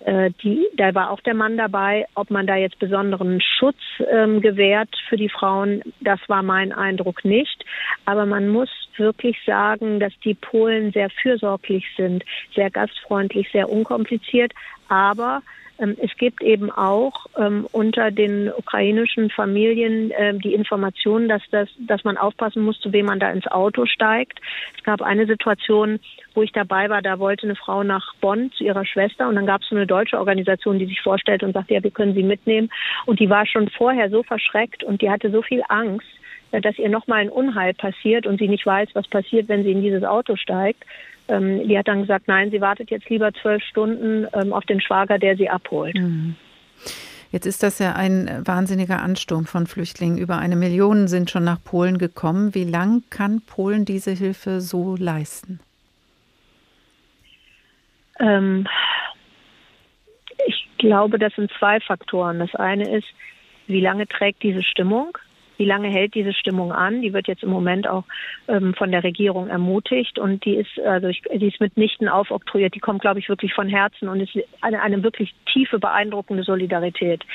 [0.00, 2.06] äh, die, da war auch der Mann dabei.
[2.14, 3.76] Ob man da jetzt besonderen Schutz
[4.10, 7.64] ähm, gewährt für die Frauen, das war mein Eindruck nicht.
[8.06, 14.52] Aber man muss wirklich sagen, dass die Polen sehr fürsorglich sind, sehr gastfreundlich, sehr unkompliziert.
[14.88, 15.42] Aber
[15.80, 22.04] es gibt eben auch ähm, unter den ukrainischen Familien äh, die Information, dass, das, dass
[22.04, 24.40] man aufpassen muss, zu wem man da ins Auto steigt.
[24.76, 25.98] Es gab eine Situation,
[26.34, 29.46] wo ich dabei war, da wollte eine Frau nach Bonn zu ihrer Schwester und dann
[29.46, 32.22] gab es so eine deutsche Organisation, die sich vorstellte und sagte, ja, wir können sie
[32.22, 32.70] mitnehmen.
[33.06, 36.08] Und die war schon vorher so verschreckt und die hatte so viel Angst,
[36.52, 39.72] äh, dass ihr nochmal ein Unheil passiert und sie nicht weiß, was passiert, wenn sie
[39.72, 40.84] in dieses Auto steigt,
[41.30, 44.80] ähm, die hat dann gesagt, nein, sie wartet jetzt lieber zwölf Stunden ähm, auf den
[44.80, 45.94] Schwager, der sie abholt.
[45.94, 46.36] Mhm.
[47.32, 50.18] Jetzt ist das ja ein wahnsinniger Ansturm von Flüchtlingen.
[50.18, 52.54] Über eine Million sind schon nach Polen gekommen.
[52.56, 55.60] Wie lang kann Polen diese Hilfe so leisten?
[58.18, 58.66] Ähm,
[60.46, 62.40] ich glaube, das sind zwei Faktoren.
[62.40, 63.06] Das eine ist,
[63.68, 65.16] wie lange trägt diese Stimmung?
[65.60, 67.02] Wie lange hält diese Stimmung an?
[67.02, 68.04] Die wird jetzt im Moment auch
[68.48, 72.74] ähm, von der Regierung ermutigt und die ist, also ich, die ist mitnichten aufoktroyiert.
[72.74, 77.26] Die kommt, glaube ich, wirklich von Herzen und ist eine, eine wirklich tiefe, beeindruckende Solidarität.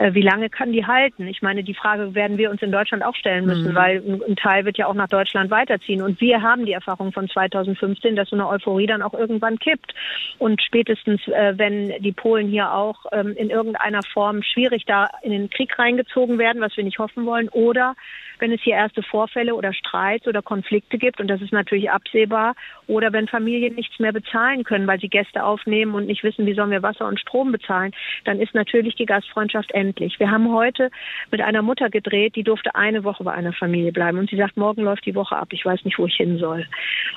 [0.00, 1.26] Äh, wie lange kann die halten?
[1.26, 3.74] Ich meine, die Frage werden wir uns in Deutschland auch stellen müssen, mhm.
[3.74, 6.00] weil ein, Teil wird ja auch nach Deutschland weiterziehen.
[6.00, 9.92] Und wir haben die Erfahrung von 2015, dass so eine Euphorie dann auch irgendwann kippt.
[10.38, 15.32] Und spätestens, äh, wenn die Polen hier auch ähm, in irgendeiner Form schwierig da in
[15.32, 17.94] den Krieg reingezogen werden, was wir nicht hoffen wollen, oder
[18.40, 22.54] wenn es hier erste Vorfälle oder Streits oder Konflikte gibt, und das ist natürlich absehbar,
[22.86, 26.54] oder wenn Familien nichts mehr bezahlen können, weil sie Gäste aufnehmen und nicht wissen, wie
[26.54, 27.92] sollen wir Wasser und Strom bezahlen,
[28.24, 30.18] dann ist natürlich die Gastfreundschaft endlich.
[30.18, 30.90] Wir haben heute
[31.30, 34.56] mit einer Mutter gedreht, die durfte eine Woche bei einer Familie bleiben und sie sagt,
[34.56, 36.66] morgen läuft die Woche ab, ich weiß nicht, wo ich hin soll.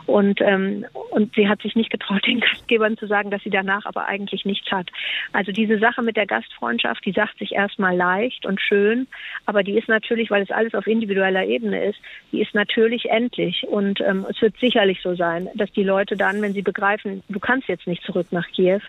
[0.05, 3.85] Und, ähm, und sie hat sich nicht getraut, den Gastgebern zu sagen, dass sie danach
[3.85, 4.89] aber eigentlich nichts hat.
[5.31, 9.07] Also diese Sache mit der Gastfreundschaft, die sagt sich erstmal leicht und schön,
[9.45, 11.99] aber die ist natürlich, weil es alles auf individueller Ebene ist,
[12.31, 13.65] die ist natürlich endlich.
[13.67, 17.39] Und ähm, es wird sicherlich so sein, dass die Leute dann, wenn sie begreifen, du
[17.39, 18.81] kannst jetzt nicht zurück nach Kiew,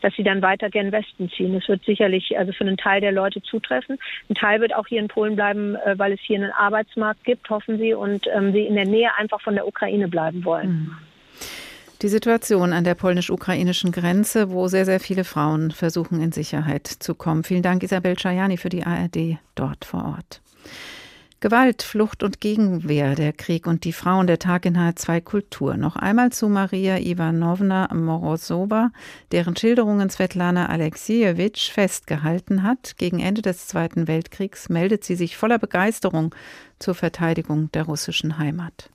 [0.00, 1.54] dass sie dann weiter gen Westen ziehen.
[1.54, 3.98] Es wird sicherlich also für einen Teil der Leute zutreffen.
[4.28, 7.48] Ein Teil wird auch hier in Polen bleiben, äh, weil es hier einen Arbeitsmarkt gibt,
[7.50, 10.68] hoffen sie, und ähm, sie in der Nähe einfach von der Ukraine bleiben wollen.
[10.68, 11.07] Mhm.
[12.00, 17.16] Die Situation an der polnisch-ukrainischen Grenze, wo sehr, sehr viele Frauen versuchen, in Sicherheit zu
[17.16, 17.42] kommen.
[17.42, 20.40] Vielen Dank, Isabel Czajani, für die ARD dort vor Ort.
[21.40, 25.76] Gewalt, Flucht und Gegenwehr, der Krieg und die Frauen, der Tag in H2 Kultur.
[25.76, 28.90] Noch einmal zu Maria Ivanovna Morozova,
[29.32, 32.96] deren Schilderungen Svetlana Alexiejewitsch festgehalten hat.
[32.96, 36.34] Gegen Ende des Zweiten Weltkriegs meldet sie sich voller Begeisterung
[36.78, 38.90] zur Verteidigung der russischen Heimat.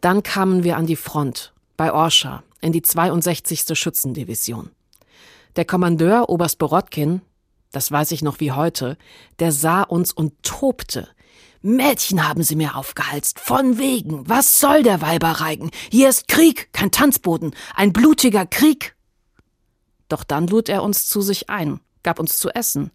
[0.00, 3.78] Dann kamen wir an die Front, bei Orscha, in die 62.
[3.78, 4.70] Schützendivision.
[5.56, 7.20] Der Kommandeur Oberst Borotkin,
[7.72, 8.96] das weiß ich noch wie heute,
[9.38, 11.08] der sah uns und tobte.
[11.62, 13.40] Mädchen haben sie mir aufgehalst.
[13.40, 14.28] Von wegen.
[14.28, 15.70] Was soll der Weiberreigen?
[15.90, 17.54] Hier ist Krieg, kein Tanzboden.
[17.74, 18.94] Ein blutiger Krieg.
[20.08, 22.90] Doch dann lud er uns zu sich ein, gab uns zu essen.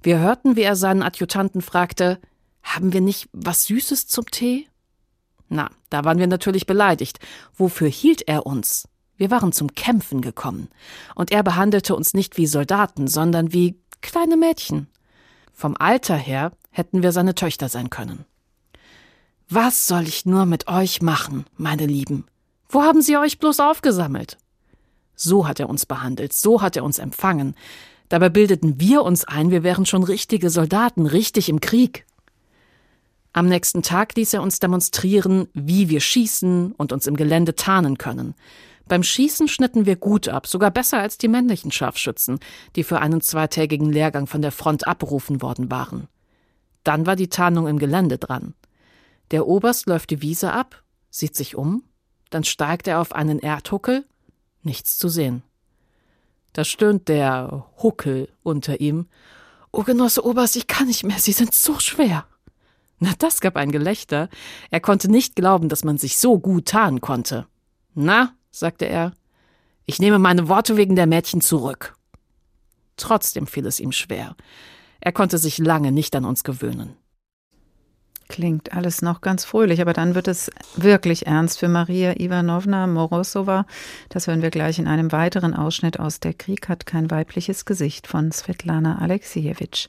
[0.00, 2.20] Wir hörten, wie er seinen Adjutanten fragte,
[2.62, 4.68] haben wir nicht was Süßes zum Tee?
[5.48, 7.18] Na, da waren wir natürlich beleidigt.
[7.54, 8.88] Wofür hielt er uns?
[9.16, 10.68] Wir waren zum Kämpfen gekommen.
[11.14, 14.88] Und er behandelte uns nicht wie Soldaten, sondern wie kleine Mädchen.
[15.52, 18.24] Vom Alter her hätten wir seine Töchter sein können.
[19.48, 22.26] Was soll ich nur mit euch machen, meine Lieben?
[22.68, 24.38] Wo haben Sie euch bloß aufgesammelt?
[25.14, 27.54] So hat er uns behandelt, so hat er uns empfangen.
[28.08, 32.04] Dabei bildeten wir uns ein, wir wären schon richtige Soldaten, richtig im Krieg.
[33.34, 37.98] Am nächsten Tag ließ er uns demonstrieren, wie wir schießen und uns im Gelände tarnen
[37.98, 38.34] können.
[38.86, 42.38] Beim Schießen schnitten wir gut ab, sogar besser als die männlichen Scharfschützen,
[42.76, 46.06] die für einen zweitägigen Lehrgang von der Front abberufen worden waren.
[46.84, 48.54] Dann war die Tarnung im Gelände dran.
[49.32, 51.82] Der Oberst läuft die Wiese ab, sieht sich um,
[52.30, 54.04] dann steigt er auf einen Erdhuckel,
[54.62, 55.42] nichts zu sehen.
[56.52, 59.08] Da stöhnt der Huckel unter ihm.
[59.72, 62.28] O Genosse Oberst, ich kann nicht mehr, Sie sind so schwer.
[62.98, 64.28] Na, das gab ein Gelächter.
[64.70, 67.46] Er konnte nicht glauben, dass man sich so gut tarnen konnte.
[67.94, 69.12] Na, sagte er,
[69.86, 71.96] ich nehme meine Worte wegen der Mädchen zurück.
[72.96, 74.36] Trotzdem fiel es ihm schwer.
[75.00, 76.96] Er konnte sich lange nicht an uns gewöhnen.
[78.28, 83.66] Klingt alles noch ganz fröhlich, aber dann wird es wirklich ernst für Maria Ivanovna Morosova.
[84.08, 88.06] Das hören wir gleich in einem weiteren Ausschnitt aus Der Krieg hat kein weibliches Gesicht
[88.06, 89.88] von Svetlana Alexiejewitsch.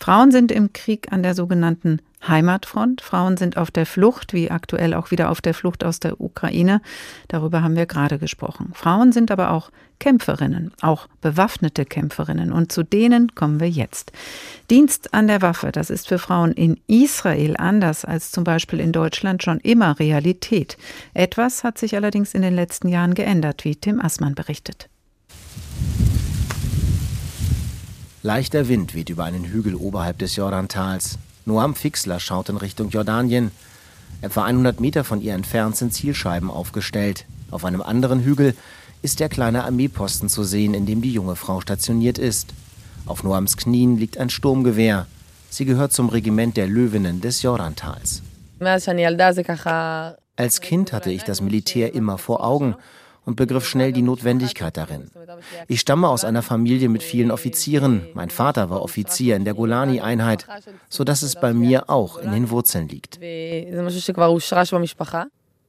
[0.00, 3.00] Frauen sind im Krieg an der sogenannten Heimatfront.
[3.00, 6.80] Frauen sind auf der Flucht, wie aktuell auch wieder auf der Flucht aus der Ukraine.
[7.28, 8.72] Darüber haben wir gerade gesprochen.
[8.74, 12.52] Frauen sind aber auch Kämpferinnen, auch bewaffnete Kämpferinnen.
[12.52, 14.12] Und zu denen kommen wir jetzt.
[14.70, 18.92] Dienst an der Waffe, das ist für Frauen in Israel anders als zum Beispiel in
[18.92, 20.76] Deutschland schon immer Realität.
[21.14, 24.88] Etwas hat sich allerdings in den letzten Jahren geändert, wie Tim Assmann berichtet.
[28.22, 31.18] Leichter Wind weht über einen Hügel oberhalb des Jordantals.
[31.46, 33.50] Noam Fixler schaut in Richtung Jordanien.
[34.22, 37.26] Etwa 100 Meter von ihr entfernt sind Zielscheiben aufgestellt.
[37.50, 38.54] Auf einem anderen Hügel
[39.02, 42.54] ist der kleine Armeeposten zu sehen, in dem die junge Frau stationiert ist.
[43.06, 45.06] Auf Noams Knien liegt ein Sturmgewehr.
[45.50, 48.22] Sie gehört zum Regiment der Löwinnen des Jordantals.
[50.36, 52.74] Als Kind hatte ich das Militär immer vor Augen
[53.24, 55.10] und begriff schnell die Notwendigkeit darin.
[55.68, 58.06] Ich stamme aus einer Familie mit vielen Offizieren.
[58.14, 60.46] Mein Vater war Offizier in der Golani-Einheit,
[60.88, 63.20] sodass es bei mir auch in den Wurzeln liegt.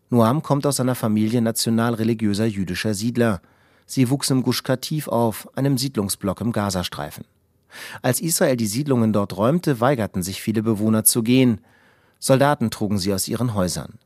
[0.09, 3.41] Noam kommt aus einer Familie nationalreligiöser jüdischer Siedler.
[3.85, 4.63] Sie wuchs im Gush
[5.07, 7.25] auf, einem Siedlungsblock im Gazastreifen.
[8.01, 11.59] Als Israel die Siedlungen dort räumte, weigerten sich viele Bewohner zu gehen.
[12.19, 13.99] Soldaten trugen sie aus ihren Häusern.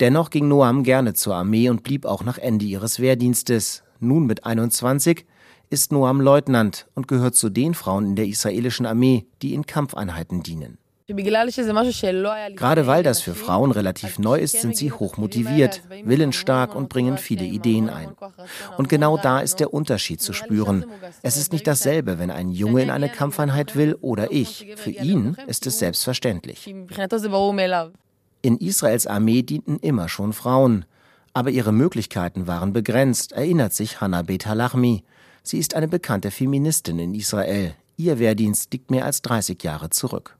[0.00, 3.82] Dennoch ging Noam gerne zur Armee und blieb auch nach Ende ihres Wehrdienstes.
[4.00, 5.26] Nun mit 21
[5.70, 10.42] ist Noam Leutnant und gehört zu den Frauen in der israelischen Armee, die in Kampfeinheiten
[10.42, 10.78] dienen.
[12.56, 17.44] Gerade weil das für Frauen relativ neu ist, sind sie hochmotiviert, willensstark und bringen viele
[17.44, 18.12] Ideen ein.
[18.76, 20.86] Und genau da ist der Unterschied zu spüren.
[21.22, 24.74] Es ist nicht dasselbe, wenn ein Junge in eine Kampfeinheit will oder ich.
[24.76, 26.72] Für ihn ist es selbstverständlich.
[28.42, 30.86] In Israels Armee dienten immer schon Frauen.
[31.32, 35.04] Aber ihre Möglichkeiten waren begrenzt, erinnert sich Hannah Bet Halachmi.
[35.42, 37.74] Sie ist eine bekannte Feministin in Israel.
[37.96, 40.36] Ihr Wehrdienst liegt mehr als 30 Jahre zurück.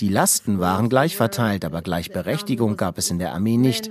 [0.00, 3.90] Die Lasten waren gleich verteilt, aber Gleichberechtigung gab es in der Armee nicht.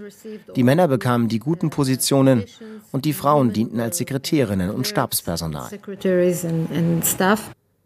[0.55, 2.45] Die Männer bekamen die guten Positionen
[2.91, 5.69] und die Frauen dienten als Sekretärinnen und Stabspersonal.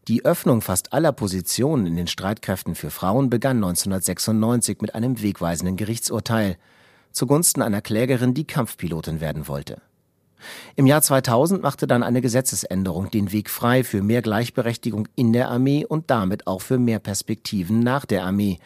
[0.10, 5.78] Die Öffnung fast aller Positionen in den Streitkräften für Frauen begann 1996 mit einem wegweisenden
[5.78, 6.58] Gerichtsurteil
[7.14, 9.82] zugunsten einer Klägerin, die Kampfpilotin werden wollte.
[10.76, 15.48] Im Jahr 2000 machte dann eine Gesetzesänderung den Weg frei für mehr Gleichberechtigung in der
[15.48, 18.60] Armee und damit auch für mehr Perspektiven nach der Armee.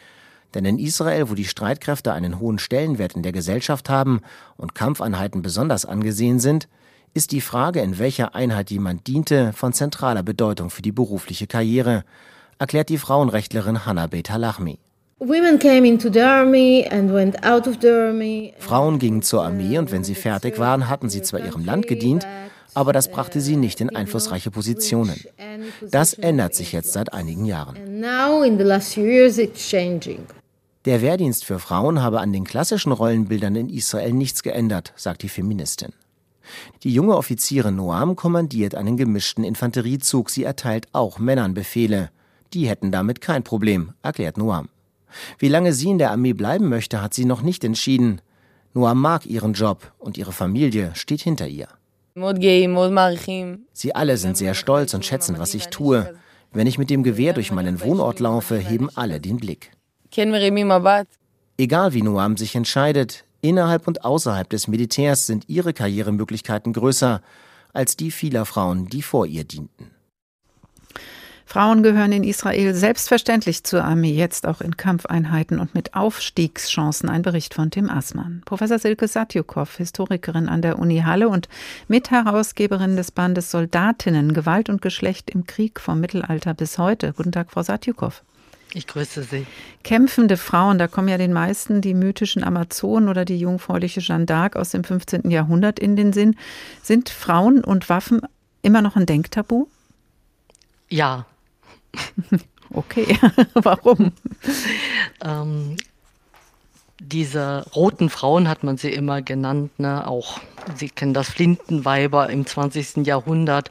[0.55, 4.21] Denn in Israel, wo die Streitkräfte einen hohen Stellenwert in der Gesellschaft haben
[4.55, 6.67] und Kampfeinheiten besonders angesehen sind,
[7.13, 12.03] ist die Frage, in welcher Einheit jemand diente, von zentraler Bedeutung für die berufliche Karriere,
[12.59, 14.79] erklärt die Frauenrechtlerin Hannah Bet Halachmi.
[18.59, 22.27] Frauen gingen zur Armee und wenn sie fertig waren, hatten sie zwar ihrem Land gedient,
[22.75, 25.19] aber das brachte sie nicht in einflussreiche Positionen.
[25.89, 27.75] Das ändert sich jetzt seit einigen Jahren.
[30.85, 35.29] Der Wehrdienst für Frauen habe an den klassischen Rollenbildern in Israel nichts geändert, sagt die
[35.29, 35.93] Feministin.
[36.83, 40.29] Die junge Offizierin Noam kommandiert einen gemischten Infanteriezug.
[40.29, 42.09] Sie erteilt auch Männern Befehle.
[42.53, 44.69] Die hätten damit kein Problem, erklärt Noam.
[45.39, 48.21] Wie lange sie in der Armee bleiben möchte, hat sie noch nicht entschieden.
[48.73, 51.67] Noam mag ihren Job und ihre Familie steht hinter ihr.
[53.73, 56.15] Sie alle sind sehr stolz und schätzen, was ich tue.
[56.51, 59.71] Wenn ich mit dem Gewehr durch meinen Wohnort laufe, heben alle den Blick.
[61.57, 67.21] Egal wie Noam sich entscheidet, Innerhalb und außerhalb des Militärs sind ihre Karrieremöglichkeiten größer
[67.71, 69.91] als die vieler Frauen, die vor ihr dienten.
[71.45, 77.07] Frauen gehören in Israel selbstverständlich zur Armee, jetzt auch in Kampfeinheiten und mit Aufstiegschancen.
[77.07, 78.41] Ein Bericht von Tim Assmann.
[78.43, 81.47] Professor Silke Satjukow, Historikerin an der Uni Halle und
[81.87, 87.13] Mitherausgeberin des Bandes Soldatinnen, Gewalt und Geschlecht im Krieg vom Mittelalter bis heute.
[87.13, 88.21] Guten Tag, Frau Satjukow.
[88.73, 89.45] Ich grüße Sie.
[89.83, 94.57] Kämpfende Frauen, da kommen ja den meisten die mythischen Amazonen oder die jungfräuliche Jeanne d'Arc
[94.57, 95.29] aus dem 15.
[95.31, 96.35] Jahrhundert in den Sinn.
[96.83, 98.21] Sind Frauen und Waffen
[98.61, 99.67] immer noch ein Denktabu?
[100.89, 101.25] Ja.
[102.73, 103.17] okay,
[103.53, 104.11] warum?
[105.23, 105.77] ähm,
[106.99, 110.07] diese roten Frauen hat man sie immer genannt, ne?
[110.07, 110.39] auch
[110.75, 113.05] Sie kennen das Flintenweiber im 20.
[113.05, 113.69] Jahrhundert.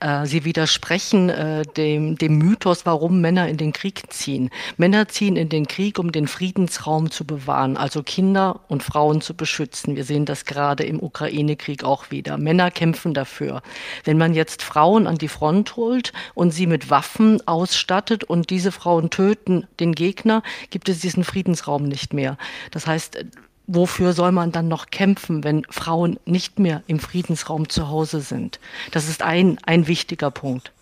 [0.00, 4.50] Äh, sie widersprechen äh, dem, dem Mythos, warum Männer in den Krieg ziehen.
[4.76, 9.34] Männer ziehen in den Krieg, um den Friedensraum zu bewahren, also Kinder und Frauen zu
[9.34, 9.96] beschützen.
[9.96, 12.38] Wir sehen das gerade im Ukraine-Krieg auch wieder.
[12.38, 13.62] Männer kämpfen dafür.
[14.04, 18.72] Wenn man jetzt Frauen an die Front holt und sie mit Waffen ausstattet und diese
[18.72, 22.38] Frauen töten den Gegner, gibt es diesen Friedensraum nicht mehr.
[22.70, 23.24] Das heißt,
[23.66, 28.60] wofür soll man dann noch kämpfen, wenn Frauen nicht mehr im Friedensraum zu Hause sind?
[28.90, 30.72] Das ist ein, ein wichtiger Punkt.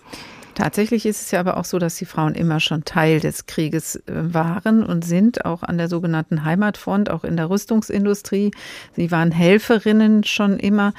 [0.59, 3.95] Tatsächlich ist es ja aber auch so, dass die Frauen immer schon Teil des Krieges
[3.95, 8.51] äh, waren und sind, auch an der sogenannten Heimatfront, auch in der Rüstungsindustrie.
[8.97, 10.95] Sie waren Helferinnen schon immer.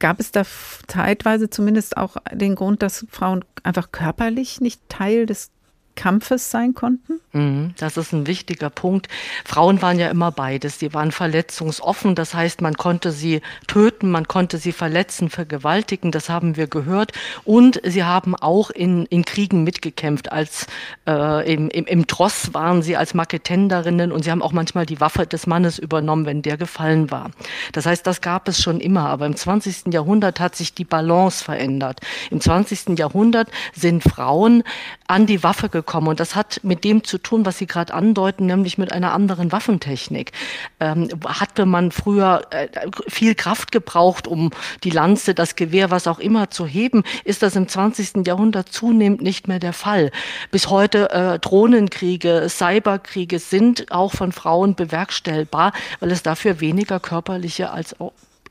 [0.00, 0.42] Gab es da
[0.88, 5.52] zeitweise zumindest auch den Grund, dass Frauen einfach körperlich nicht Teil des
[5.94, 7.20] Kampfes sein konnten?
[7.32, 9.08] Mhm, das ist ein wichtiger Punkt.
[9.44, 10.78] Frauen waren ja immer beides.
[10.78, 16.28] Sie waren verletzungsoffen, das heißt, man konnte sie töten, man konnte sie verletzen, vergewaltigen, das
[16.28, 17.12] haben wir gehört.
[17.44, 20.32] Und sie haben auch in, in Kriegen mitgekämpft.
[20.32, 20.66] Als
[21.06, 25.00] äh, im, im, im Tross waren sie als Marketenderinnen und sie haben auch manchmal die
[25.00, 27.30] Waffe des Mannes übernommen, wenn der gefallen war.
[27.72, 29.08] Das heißt, das gab es schon immer.
[29.08, 29.92] Aber im 20.
[29.92, 32.00] Jahrhundert hat sich die Balance verändert.
[32.30, 32.98] Im 20.
[32.98, 34.64] Jahrhundert sind Frauen
[35.06, 36.08] an die Waffe gekommen gekommen.
[36.08, 39.52] Und das hat mit dem zu tun, was Sie gerade andeuten, nämlich mit einer anderen
[39.52, 40.32] Waffentechnik.
[40.80, 42.68] Ähm, hatte man früher äh,
[43.06, 44.50] viel Kraft gebraucht, um
[44.82, 48.26] die Lanze, das Gewehr, was auch immer zu heben, ist das im 20.
[48.26, 50.10] Jahrhundert zunehmend nicht mehr der Fall.
[50.50, 57.70] Bis heute äh, Drohnenkriege, Cyberkriege sind auch von Frauen bewerkstellbar, weil es dafür weniger körperliche
[57.70, 57.94] als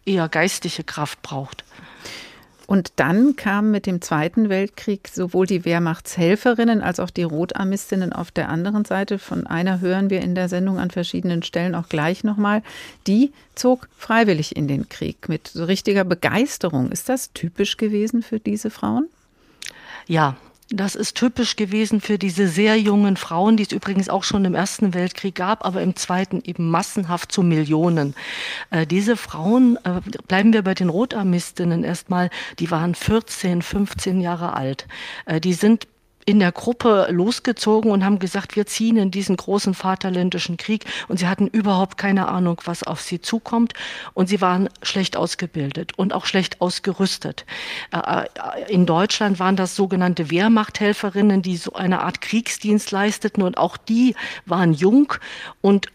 [0.06, 1.64] eher geistige Kraft braucht.
[2.66, 8.32] Und dann kamen mit dem Zweiten Weltkrieg sowohl die Wehrmachtshelferinnen als auch die Rotarmistinnen auf
[8.32, 9.20] der anderen Seite.
[9.20, 12.64] Von einer hören wir in der Sendung an verschiedenen Stellen auch gleich nochmal.
[13.06, 16.92] Die zog freiwillig in den Krieg mit so richtiger Begeisterung.
[16.92, 19.10] Ist das typisch gewesen für diese Frauen?
[20.08, 20.38] Ja,
[20.70, 24.56] das ist typisch gewesen für diese sehr jungen Frauen, die es übrigens auch schon im
[24.56, 28.16] Ersten Weltkrieg gab, aber im Zweiten eben massenhaft zu Millionen.
[28.70, 34.54] Äh, diese Frauen, äh, bleiben wir bei den Rotarmistinnen erstmal, die waren 14, 15 Jahre
[34.54, 34.88] alt.
[35.26, 35.88] Äh, die sind
[36.26, 40.86] in der Gruppe losgezogen und haben gesagt, wir ziehen in diesen großen Vaterländischen Krieg.
[41.08, 43.74] Und sie hatten überhaupt keine Ahnung, was auf sie zukommt.
[44.14, 47.46] Und sie waren schlecht ausgebildet und auch schlecht ausgerüstet.
[47.92, 53.44] Äh, äh, in Deutschland waren das sogenannte Wehrmachthelferinnen, die so eine Art Kriegsdienst leisteten.
[53.44, 54.16] Und auch die
[54.46, 55.14] waren jung
[55.62, 55.88] und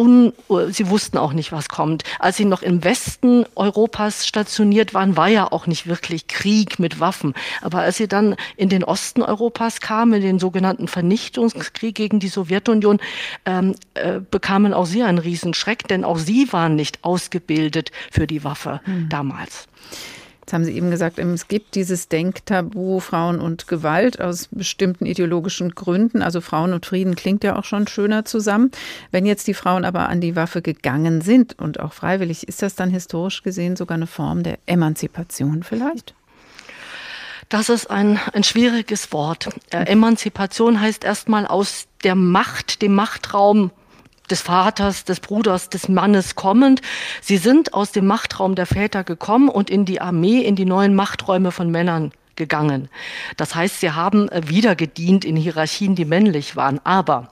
[0.00, 0.32] un,
[0.70, 2.04] sie wussten auch nicht, was kommt.
[2.18, 7.00] Als sie noch im Westen Europas stationiert waren, war ja auch nicht wirklich Krieg mit
[7.00, 7.34] Waffen.
[7.60, 12.28] Aber als sie dann in den Osten Europas kamen, in den sogenannten Vernichtungskrieg gegen die
[12.28, 12.98] Sowjetunion,
[13.44, 18.42] ähm, äh, bekamen auch sie einen Riesenschreck, denn auch sie waren nicht ausgebildet für die
[18.42, 19.08] Waffe hm.
[19.10, 19.68] damals.
[20.50, 25.76] Jetzt haben Sie eben gesagt, es gibt dieses Denktabu Frauen und Gewalt aus bestimmten ideologischen
[25.76, 26.22] Gründen.
[26.22, 28.72] Also Frauen und Frieden klingt ja auch schon schöner zusammen.
[29.12, 32.74] Wenn jetzt die Frauen aber an die Waffe gegangen sind und auch freiwillig, ist das
[32.74, 36.14] dann historisch gesehen sogar eine Form der Emanzipation vielleicht?
[37.48, 39.50] Das ist ein, ein schwieriges Wort.
[39.70, 43.70] Äh, Emanzipation heißt erstmal aus der Macht, dem Machtraum
[44.30, 46.82] des Vaters, des Bruders, des Mannes kommend.
[47.20, 50.94] Sie sind aus dem Machtraum der Väter gekommen und in die Armee, in die neuen
[50.94, 52.88] Machträume von Männern gegangen.
[53.36, 56.80] Das heißt, sie haben äh, wieder gedient in Hierarchien, die männlich waren.
[56.84, 57.28] Aber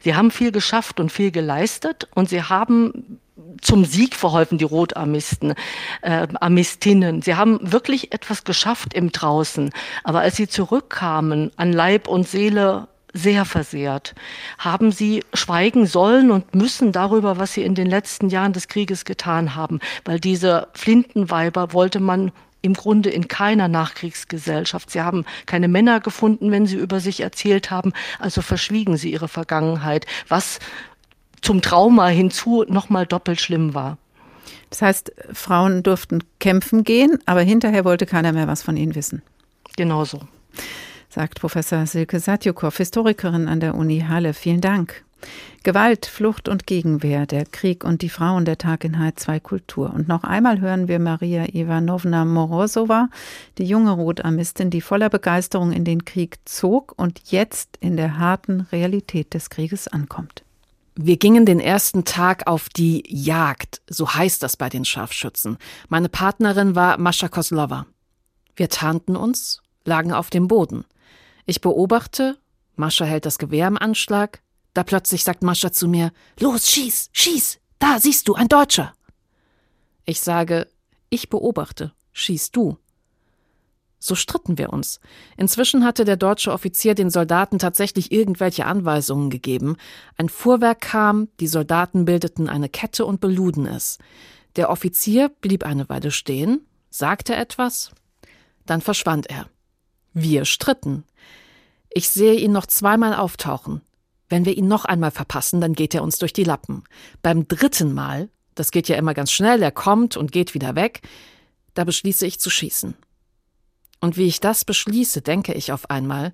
[0.00, 3.20] sie haben viel geschafft und viel geleistet und sie haben
[3.60, 5.54] zum Sieg verholfen, die Rotarmisten,
[6.02, 7.22] äh, Armistinnen.
[7.22, 9.70] Sie haben wirklich etwas geschafft im Draußen.
[10.04, 14.14] Aber als sie zurückkamen, an Leib und Seele sehr versehrt,
[14.58, 19.04] haben sie schweigen sollen und müssen darüber, was sie in den letzten Jahren des Krieges
[19.04, 24.90] getan haben, weil diese Flintenweiber wollte man im Grunde in keiner Nachkriegsgesellschaft.
[24.90, 29.28] Sie haben keine Männer gefunden, wenn sie über sich erzählt haben, also verschwiegen sie ihre
[29.28, 30.58] Vergangenheit, was
[31.42, 33.98] zum Trauma hinzu nochmal doppelt schlimm war.
[34.70, 39.22] Das heißt, Frauen durften kämpfen gehen, aber hinterher wollte keiner mehr was von ihnen wissen.
[39.76, 40.20] Genau so
[41.16, 44.34] sagt Professor Silke Satjukow, Historikerin an der Uni Halle.
[44.34, 45.02] Vielen Dank.
[45.62, 49.94] Gewalt, Flucht und Gegenwehr, der Krieg und die Frauen, der Tag in H2 Kultur.
[49.94, 53.08] Und noch einmal hören wir Maria Ivanovna Morozova,
[53.56, 58.68] die junge Rotarmistin, die voller Begeisterung in den Krieg zog und jetzt in der harten
[58.70, 60.44] Realität des Krieges ankommt.
[60.96, 65.56] Wir gingen den ersten Tag auf die Jagd, so heißt das bei den Scharfschützen.
[65.88, 67.86] Meine Partnerin war Mascha Koslova.
[68.54, 70.84] Wir tarnten uns, lagen auf dem Boden.
[71.46, 72.36] Ich beobachte,
[72.74, 74.42] Mascha hält das Gewehr im Anschlag,
[74.74, 78.92] da plötzlich sagt Mascha zu mir, Los, schieß, schieß, da siehst du, ein Deutscher.
[80.04, 80.66] Ich sage,
[81.08, 82.78] ich beobachte, schieß du.
[83.98, 85.00] So stritten wir uns.
[85.36, 89.76] Inzwischen hatte der deutsche Offizier den Soldaten tatsächlich irgendwelche Anweisungen gegeben.
[90.16, 93.98] Ein Fuhrwerk kam, die Soldaten bildeten eine Kette und beluden es.
[94.56, 97.92] Der Offizier blieb eine Weile stehen, sagte etwas,
[98.64, 99.48] dann verschwand er.
[100.18, 101.04] Wir stritten.
[101.90, 103.82] Ich sehe ihn noch zweimal auftauchen.
[104.30, 106.84] Wenn wir ihn noch einmal verpassen, dann geht er uns durch die Lappen.
[107.20, 111.02] Beim dritten Mal, das geht ja immer ganz schnell, er kommt und geht wieder weg,
[111.74, 112.96] da beschließe ich zu schießen.
[114.00, 116.32] Und wie ich das beschließe, denke ich auf einmal,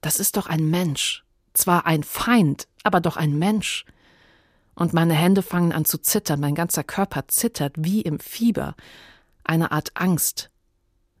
[0.00, 1.26] das ist doch ein Mensch.
[1.52, 3.84] Zwar ein Feind, aber doch ein Mensch.
[4.74, 8.74] Und meine Hände fangen an zu zittern, mein ganzer Körper zittert wie im Fieber.
[9.44, 10.48] Eine Art Angst,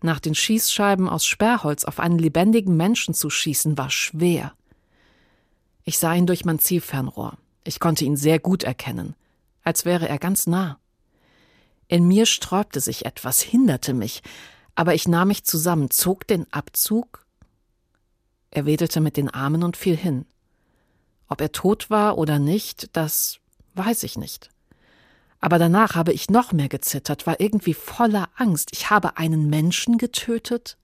[0.04, 4.52] nach den Schießscheiben aus Sperrholz auf einen lebendigen Menschen zu schießen, war schwer.
[5.84, 7.36] Ich sah ihn durch mein Zielfernrohr.
[7.64, 9.14] Ich konnte ihn sehr gut erkennen,
[9.62, 10.78] als wäre er ganz nah.
[11.88, 14.22] In mir sträubte sich etwas, hinderte mich,
[14.74, 17.24] aber ich nahm mich zusammen, zog den Abzug.
[18.50, 20.26] Er wedelte mit den Armen und fiel hin.
[21.28, 23.40] Ob er tot war oder nicht, das
[23.74, 24.50] weiß ich nicht.
[25.44, 28.70] Aber danach habe ich noch mehr gezittert, war irgendwie voller Angst.
[28.72, 30.78] Ich habe einen Menschen getötet?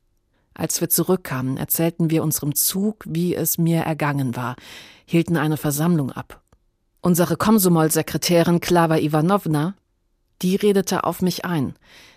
[0.53, 4.57] Als wir zurückkamen, erzählten wir unserem Zug, wie es mir ergangen war,
[5.07, 6.43] hielten eine Versammlung ab.
[7.01, 9.77] Unsere Komsomol-Sekretärin Klava Ivanovna,
[10.43, 11.75] die redete auf mich ein.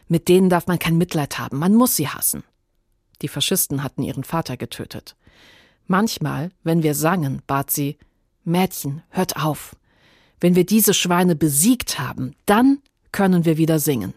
[0.10, 2.44] Mit denen darf man kein Mitleid haben, man muss sie hassen.
[3.22, 5.16] Die Faschisten hatten ihren Vater getötet.
[5.88, 7.98] Manchmal, wenn wir sangen, bat sie
[8.44, 9.78] Mädchen, hört auf.
[10.44, 12.80] Wenn wir diese Schweine besiegt haben, dann
[13.14, 14.14] können wir wieder singen.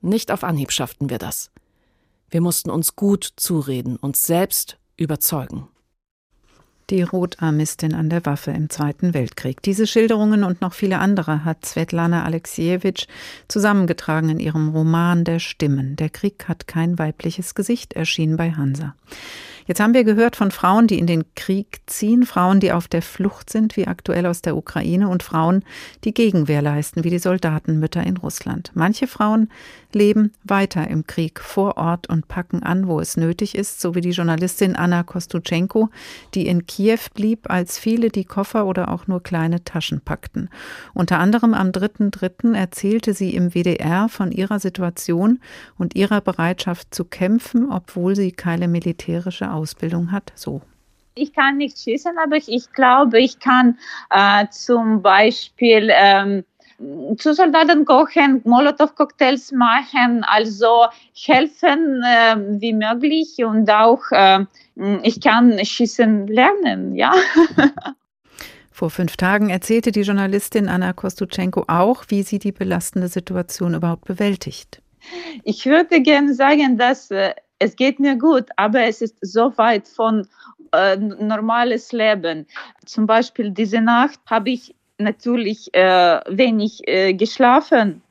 [0.00, 1.50] Nicht auf Anhieb schafften wir das.
[2.30, 5.66] Wir mussten uns gut zureden, uns selbst überzeugen
[6.94, 9.60] die Rotarmistin an der Waffe im Zweiten Weltkrieg.
[9.62, 13.08] Diese Schilderungen und noch viele andere hat Svetlana Alexievich
[13.48, 15.96] zusammengetragen in ihrem Roman Der Stimmen.
[15.96, 18.94] Der Krieg hat kein weibliches Gesicht, erschien bei Hansa.
[19.66, 23.00] Jetzt haben wir gehört von Frauen, die in den Krieg ziehen, Frauen, die auf der
[23.00, 25.64] Flucht sind, wie aktuell aus der Ukraine, und Frauen,
[26.04, 28.72] die Gegenwehr leisten, wie die Soldatenmütter in Russland.
[28.74, 29.48] Manche Frauen
[29.92, 34.02] leben weiter im Krieg vor Ort und packen an, wo es nötig ist, so wie
[34.02, 35.88] die Journalistin Anna Kostuchenko,
[36.34, 36.83] die in Kiew
[37.14, 40.50] blieb, als viele die Koffer oder auch nur kleine Taschen packten.
[40.92, 42.54] Unter anderem am 3.3.
[42.54, 45.40] erzählte sie im WDR von ihrer Situation
[45.78, 50.32] und ihrer Bereitschaft zu kämpfen, obwohl sie keine militärische Ausbildung hat.
[50.34, 50.62] So.
[51.16, 53.78] Ich kann nicht schießen, aber ich, ich glaube, ich kann
[54.10, 56.44] äh, zum Beispiel ähm,
[57.16, 64.44] zu Soldaten kochen, Molotow-Cocktails machen, also helfen äh, wie möglich und auch äh,
[65.02, 67.12] ich kann schießen lernen, ja.
[68.72, 74.06] Vor fünf Tagen erzählte die Journalistin Anna Kostuchenko auch, wie sie die belastende Situation überhaupt
[74.06, 74.82] bewältigt.
[75.44, 79.86] Ich würde gerne sagen, dass äh, es geht mir gut, aber es ist so weit
[79.86, 80.26] von
[80.72, 82.46] äh, normales Leben.
[82.84, 88.02] Zum Beispiel diese Nacht habe ich natürlich äh, wenig äh, geschlafen.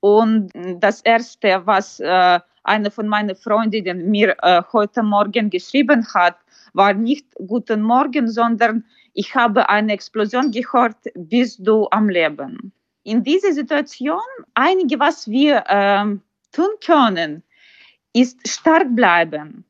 [0.00, 0.50] Und
[0.80, 6.36] das Erste, was äh, eine von meinen Freundinnen mir äh, heute Morgen geschrieben hat,
[6.72, 12.72] war nicht Guten Morgen, sondern ich habe eine Explosion gehört, bist du am Leben.
[13.02, 14.20] In dieser Situation,
[14.54, 16.20] einige, was wir ähm,
[16.52, 17.42] tun können,
[18.12, 19.64] ist stark bleiben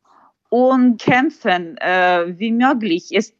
[0.48, 3.10] und kämpfen, äh, wie möglich.
[3.12, 3.35] Es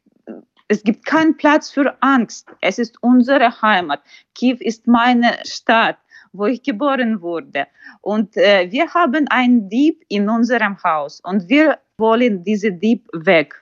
[0.69, 2.49] es gibt keinen Platz für Angst.
[2.61, 4.03] Es ist unsere Heimat.
[4.35, 5.99] Kiew ist meine Stadt,
[6.33, 7.67] wo ich geboren wurde.
[8.01, 13.55] Und äh, wir haben einen Dieb in unserem Haus und wir wollen diesen Dieb weg.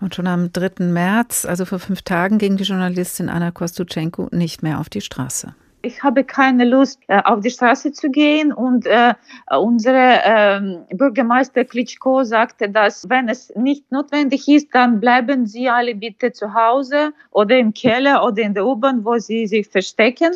[0.00, 0.84] Und schon am 3.
[0.86, 5.54] März, also vor fünf Tagen, ging die Journalistin Anna Kostuchenko nicht mehr auf die Straße
[5.82, 8.52] ich habe keine Lust, äh, auf die Straße zu gehen.
[8.52, 9.14] Und äh,
[9.50, 15.94] unsere äh, Bürgermeister Klitschko sagte, dass wenn es nicht notwendig ist, dann bleiben Sie alle
[15.94, 20.32] bitte zu Hause oder im Keller oder in der U-Bahn, wo Sie sich verstecken.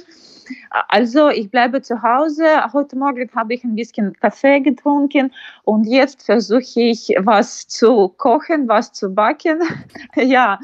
[0.89, 2.45] Also ich bleibe zu Hause.
[2.73, 5.33] Heute Morgen habe ich ein bisschen Kaffee getrunken
[5.65, 9.61] und jetzt versuche ich was zu kochen, was zu backen.
[10.17, 10.59] ja,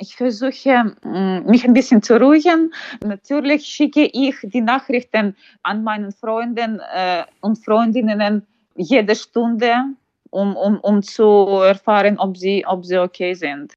[0.00, 2.72] ich versuche mm, mich ein bisschen zu ruhigen.
[3.04, 9.74] Natürlich schicke ich die Nachrichten an meinen Freunden äh, und Freundinnen jede Stunde,
[10.30, 11.24] um, um, um zu
[11.62, 13.74] erfahren, ob sie, ob sie okay sind.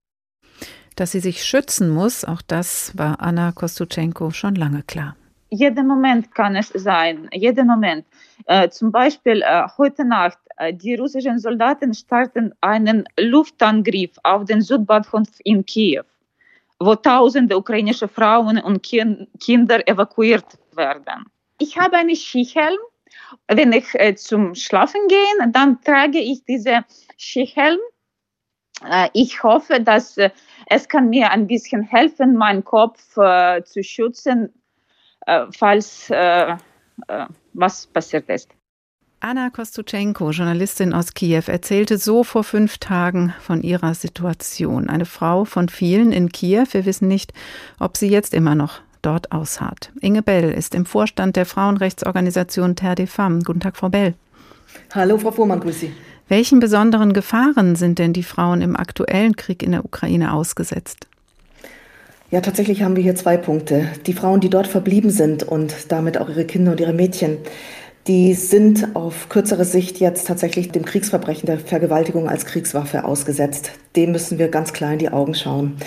[0.96, 5.16] Dass sie sich schützen muss, auch das war Anna Kostuchenko schon lange klar.
[5.50, 8.06] Jeden Moment kann es sein, jeden Moment.
[8.46, 14.62] Äh, zum Beispiel äh, heute Nacht, äh, die russischen Soldaten starten einen Luftangriff auf den
[14.62, 16.04] Südbahnhof in Kiew
[16.86, 21.26] wo tausende ukrainische Frauen und Kinder evakuiert werden.
[21.60, 22.80] Ich habe einen Skihelm.
[23.48, 26.84] Wenn ich äh, zum Schlafen gehe, dann trage ich diese
[27.18, 27.80] Skihelm.
[28.88, 30.30] Äh, ich hoffe, dass äh,
[30.68, 34.54] es kann mir ein bisschen helfen, meinen Kopf äh, zu schützen,
[35.26, 36.58] äh, falls äh,
[37.54, 38.50] was passiert ist.
[39.26, 44.90] Anna Kostuchenko, Journalistin aus Kiew, erzählte so vor fünf Tagen von ihrer Situation.
[44.90, 46.66] Eine Frau von vielen in Kiew.
[46.74, 47.32] Wir wissen nicht,
[47.80, 49.94] ob sie jetzt immer noch dort ausharrt.
[50.02, 53.46] Inge Bell ist im Vorstand der Frauenrechtsorganisation Terre des Femmes.
[53.46, 54.14] Guten Tag, Frau Bell.
[54.94, 55.94] Hallo, Frau Fuhrmann, grüße Sie.
[56.28, 61.08] Welchen besonderen Gefahren sind denn die Frauen im aktuellen Krieg in der Ukraine ausgesetzt?
[62.30, 63.88] Ja, tatsächlich haben wir hier zwei Punkte.
[64.06, 67.38] Die Frauen, die dort verblieben sind und damit auch ihre Kinder und ihre Mädchen
[68.08, 73.72] die sind auf kürzere Sicht jetzt tatsächlich dem Kriegsverbrechen der Vergewaltigung als Kriegswaffe ausgesetzt.
[73.96, 75.78] Dem müssen wir ganz klar in die Augen schauen.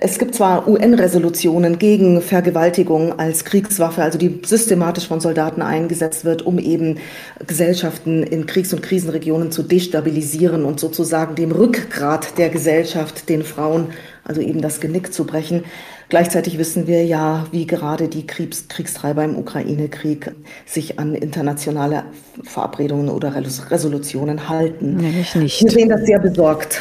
[0.00, 6.42] Es gibt zwar UN-Resolutionen gegen Vergewaltigung als Kriegswaffe, also die systematisch von Soldaten eingesetzt wird,
[6.42, 6.98] um eben
[7.46, 13.86] Gesellschaften in Kriegs- und Krisenregionen zu destabilisieren und sozusagen dem Rückgrat der Gesellschaft, den Frauen,
[14.24, 15.64] also eben das Genick zu brechen.
[16.08, 20.32] Gleichzeitig wissen wir ja, wie gerade die Kriegs Kriegstreiber im Ukraine-Krieg
[20.64, 22.04] sich an internationale
[22.44, 24.96] Verabredungen oder Resolutionen halten.
[24.96, 25.62] Nämlich nicht.
[25.62, 26.80] Wir sehen das sehr besorgt.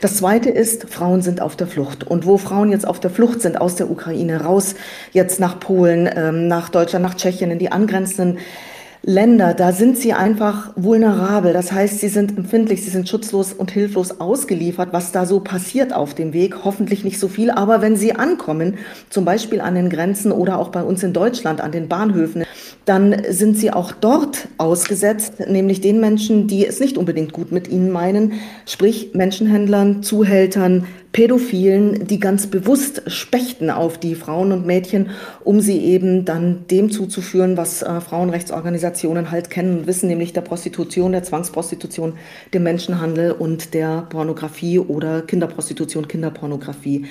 [0.00, 2.04] Das Zweite ist, Frauen sind auf der Flucht.
[2.04, 4.74] Und wo Frauen jetzt auf der Flucht sind aus der Ukraine raus,
[5.12, 8.38] jetzt nach Polen, ähm, nach Deutschland, nach Tschechien, in die angrenzenden
[9.02, 11.54] Länder, da sind sie einfach vulnerabel.
[11.54, 15.94] Das heißt, sie sind empfindlich, sie sind schutzlos und hilflos ausgeliefert, was da so passiert
[15.94, 16.64] auf dem Weg.
[16.64, 18.76] Hoffentlich nicht so viel, aber wenn sie ankommen,
[19.08, 22.44] zum Beispiel an den Grenzen oder auch bei uns in Deutschland an den Bahnhöfen,
[22.84, 27.68] dann sind sie auch dort ausgesetzt, nämlich den Menschen, die es nicht unbedingt gut mit
[27.68, 28.34] ihnen meinen,
[28.66, 35.10] sprich Menschenhändlern, Zuhältern, Pädophilen, die ganz bewusst spechten auf die Frauen und Mädchen,
[35.42, 40.42] um sie eben dann dem zuzuführen, was äh, Frauenrechtsorganisationen halt kennen und wissen, nämlich der
[40.42, 42.14] Prostitution, der Zwangsprostitution,
[42.54, 47.06] dem Menschenhandel und der Pornografie oder Kinderprostitution, Kinderpornografie.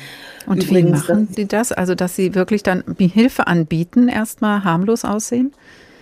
[0.47, 1.73] Und Übrigens, wie machen Sie das?
[1.73, 5.51] Also, dass Sie wirklich dann Hilfe anbieten, erstmal harmlos aussehen?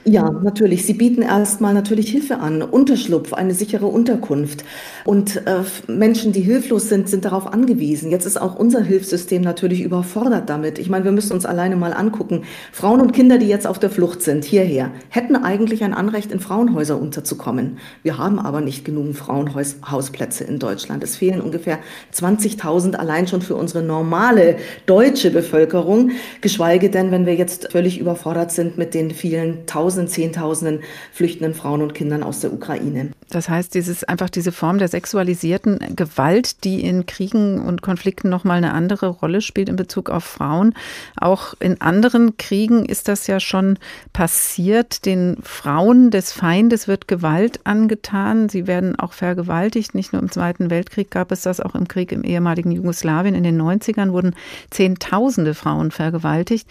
[0.09, 0.85] Ja, natürlich.
[0.85, 4.63] Sie bieten erstmal natürlich Hilfe an, Unterschlupf, eine sichere Unterkunft.
[5.03, 8.09] Und äh, Menschen, die hilflos sind, sind darauf angewiesen.
[8.09, 10.79] Jetzt ist auch unser Hilfssystem natürlich überfordert damit.
[10.79, 12.43] Ich meine, wir müssen uns alleine mal angucken.
[12.71, 16.39] Frauen und Kinder, die jetzt auf der Flucht sind, hierher, hätten eigentlich ein Anrecht, in
[16.39, 17.77] Frauenhäuser unterzukommen.
[18.01, 21.03] Wir haben aber nicht genug Frauenhausplätze in Deutschland.
[21.03, 21.79] Es fehlen ungefähr
[22.15, 24.55] 20.000 allein schon für unsere normale
[24.85, 26.11] deutsche Bevölkerung.
[26.39, 31.55] Geschweige denn, wenn wir jetzt völlig überfordert sind mit den vielen Tausend Tausenden, Zehntausenden flüchtenden
[31.55, 33.11] Frauen und Kindern aus der Ukraine.
[33.29, 38.45] Das heißt, dieses einfach diese Form der sexualisierten Gewalt, die in Kriegen und Konflikten noch
[38.45, 40.73] mal eine andere Rolle spielt in Bezug auf Frauen.
[41.19, 43.79] Auch in anderen Kriegen ist das ja schon
[44.13, 45.05] passiert.
[45.05, 48.47] Den Frauen des Feindes wird Gewalt angetan.
[48.47, 49.93] Sie werden auch vergewaltigt.
[49.93, 53.35] Nicht nur im Zweiten Weltkrieg gab es das, auch im Krieg im ehemaligen Jugoslawien.
[53.35, 54.35] In den 90ern wurden
[54.69, 56.67] Zehntausende Frauen vergewaltigt.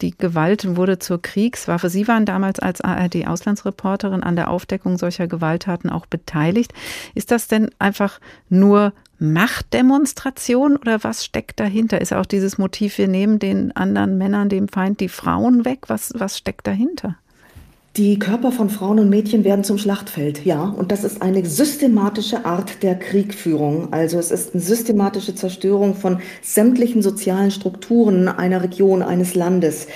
[0.00, 1.88] Die Gewalt wurde zur Kriegswaffe.
[1.88, 6.72] Sie waren damals als ARD-Auslandsreporterin an der Aufdeckung solcher Gewalttaten auch beteiligt.
[7.14, 12.00] Ist das denn einfach nur Machtdemonstration oder was steckt dahinter?
[12.00, 15.84] Ist auch dieses Motiv, wir nehmen den anderen Männern, dem Feind, die Frauen weg?
[15.88, 17.16] Was, was steckt dahinter?
[17.96, 20.62] Die Körper von Frauen und Mädchen werden zum Schlachtfeld, ja.
[20.62, 23.92] Und das ist eine systematische Art der Kriegführung.
[23.92, 29.88] Also es ist eine systematische Zerstörung von sämtlichen sozialen Strukturen einer Region, eines Landes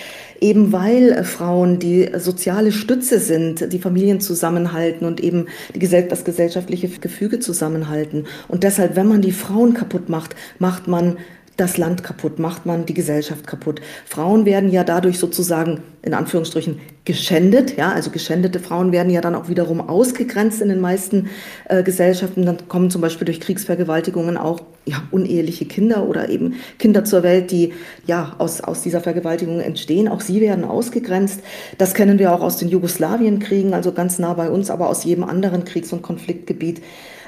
[0.45, 6.88] eben weil Frauen die soziale Stütze sind, die Familien zusammenhalten und eben die, das gesellschaftliche
[6.88, 8.26] Gefüge zusammenhalten.
[8.47, 11.16] Und deshalb, wenn man die Frauen kaputt macht, macht man
[11.57, 13.80] das Land kaputt, macht man die Gesellschaft kaputt.
[14.05, 19.34] Frauen werden ja dadurch sozusagen in Anführungsstrichen geschändet, ja, also geschändete Frauen werden ja dann
[19.34, 21.30] auch wiederum ausgegrenzt in den meisten
[21.68, 22.45] äh, Gesellschaften.
[22.45, 27.51] Dann kommen zum Beispiel durch Kriegsvergewaltigungen auch ja, uneheliche Kinder oder eben Kinder zur Welt,
[27.51, 27.72] die
[28.07, 30.09] ja aus, aus dieser Vergewaltigung entstehen.
[30.09, 31.41] Auch sie werden ausgegrenzt.
[31.78, 35.24] Das kennen wir auch aus den Jugoslawienkriegen, also ganz nah bei uns, aber aus jedem
[35.24, 36.82] anderen Kriegs- und Konfliktgebiet.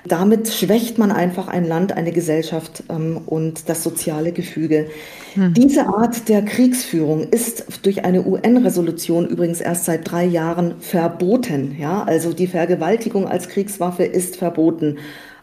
[0.06, 4.86] Damit schwächt man einfach ein Land, eine Gesellschaft ähm, und das soziale Gefüge.
[5.34, 5.54] Hm.
[5.54, 11.76] Diese Art der Kriegsführung ist durch eine UN-Resolution übrigens erst seit drei Jahren verboten.
[11.78, 14.98] Ja, also die Vergewaltigung als Kriegswaffe ist verboten.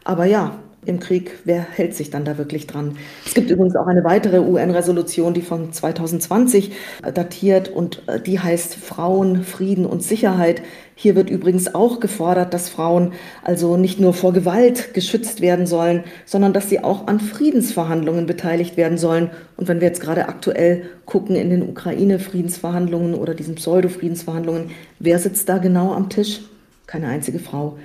[0.05, 2.97] Aber ja, im Krieg, wer hält sich dann da wirklich dran?
[3.25, 6.71] Es gibt übrigens auch eine weitere UN-Resolution, die von 2020
[7.13, 10.61] datiert und äh, die heißt Frauen, Frieden und Sicherheit.
[10.95, 13.13] Hier wird übrigens auch gefordert, dass Frauen
[13.43, 18.77] also nicht nur vor Gewalt geschützt werden sollen, sondern dass sie auch an Friedensverhandlungen beteiligt
[18.77, 19.31] werden sollen.
[19.57, 25.49] Und wenn wir jetzt gerade aktuell gucken in den Ukraine-Friedensverhandlungen oder diesen Pseudo-Friedensverhandlungen, wer sitzt
[25.49, 26.41] da genau am Tisch?
[26.85, 27.77] Keine einzige Frau.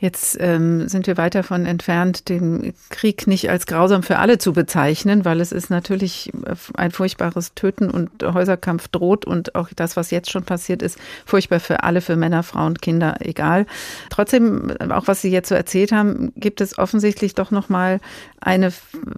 [0.00, 4.52] Jetzt ähm, sind wir weit davon entfernt, den Krieg nicht als grausam für alle zu
[4.52, 6.32] bezeichnen, weil es ist natürlich
[6.76, 11.58] ein furchtbares Töten und Häuserkampf droht und auch das, was jetzt schon passiert ist, furchtbar
[11.58, 13.66] für alle, für Männer, Frauen, Kinder, egal.
[14.08, 17.98] Trotzdem, auch was Sie jetzt so erzählt haben, gibt es offensichtlich doch noch mal
[18.40, 18.72] eine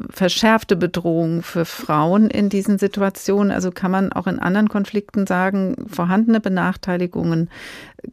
[0.09, 3.53] verschärfte Bedrohung für Frauen in diesen Situationen.
[3.53, 7.51] Also kann man auch in anderen Konflikten sagen, vorhandene Benachteiligungen,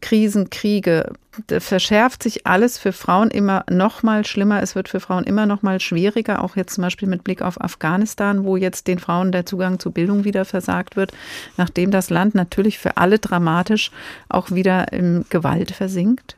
[0.02, 1.12] Krisen, Kriege,
[1.60, 4.62] verschärft sich alles für Frauen immer noch mal schlimmer.
[4.62, 7.62] Es wird für Frauen immer noch mal schwieriger, auch jetzt zum Beispiel mit Blick auf
[7.62, 11.12] Afghanistan, wo jetzt den Frauen der Zugang zu Bildung wieder versagt wird,
[11.58, 13.92] nachdem das Land natürlich für alle dramatisch
[14.30, 16.37] auch wieder in Gewalt versinkt.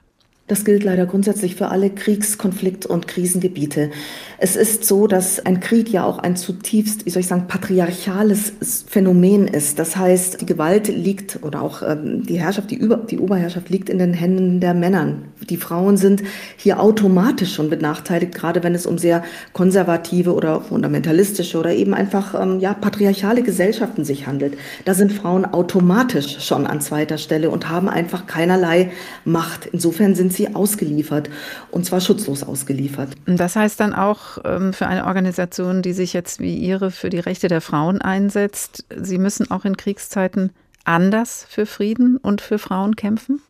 [0.50, 3.92] Das gilt leider grundsätzlich für alle Kriegs-, Konflikt- und Krisengebiete.
[4.40, 8.54] Es ist so, dass ein Krieg ja auch ein zutiefst, wie soll ich sagen, patriarchales
[8.88, 9.78] Phänomen ist.
[9.78, 13.90] Das heißt, die Gewalt liegt oder auch ähm, die Herrschaft, die, Über die Oberherrschaft liegt
[13.90, 15.26] in den Händen der Männern.
[15.48, 16.24] Die Frauen sind
[16.58, 19.24] hier automatisch schon benachteiligt, gerade wenn es um sehr
[19.54, 24.58] konservative oder fundamentalistische oder eben einfach ähm, ja, patriarchale Gesellschaften sich handelt.
[24.86, 28.92] Da sind Frauen automatisch schon an zweiter Stelle und haben einfach keinerlei
[29.26, 29.68] Macht.
[29.68, 31.30] Insofern sind sie sie ausgeliefert
[31.70, 33.10] und zwar schutzlos ausgeliefert.
[33.28, 37.20] Das heißt dann auch ähm, für eine Organisation, die sich jetzt wie Ihre für die
[37.20, 40.52] Rechte der Frauen einsetzt, Sie müssen auch in Kriegszeiten
[40.86, 43.42] anders für Frieden und für Frauen kämpfen?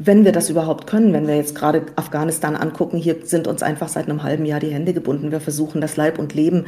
[0.00, 3.88] Wenn wir das überhaupt können, wenn wir jetzt gerade Afghanistan angucken, hier sind uns einfach
[3.88, 5.32] seit einem halben Jahr die Hände gebunden.
[5.32, 6.66] Wir versuchen das Leib und Leben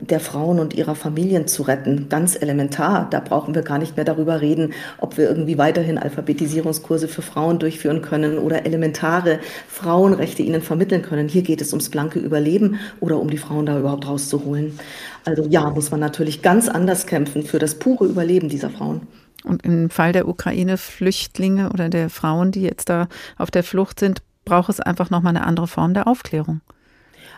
[0.00, 2.08] der Frauen und ihrer Familien zu retten.
[2.08, 3.06] Ganz elementar.
[3.10, 7.58] Da brauchen wir gar nicht mehr darüber reden, ob wir irgendwie weiterhin Alphabetisierungskurse für Frauen
[7.58, 11.28] durchführen können oder elementare Frauenrechte ihnen vermitteln können.
[11.28, 14.78] Hier geht es ums blanke Überleben oder um die Frauen da überhaupt rauszuholen.
[15.26, 19.02] Also ja, muss man natürlich ganz anders kämpfen für das pure Überleben dieser Frauen.
[19.44, 24.22] Und im Fall der Ukraine-Flüchtlinge oder der Frauen, die jetzt da auf der Flucht sind,
[24.44, 26.60] braucht es einfach nochmal eine andere Form der Aufklärung.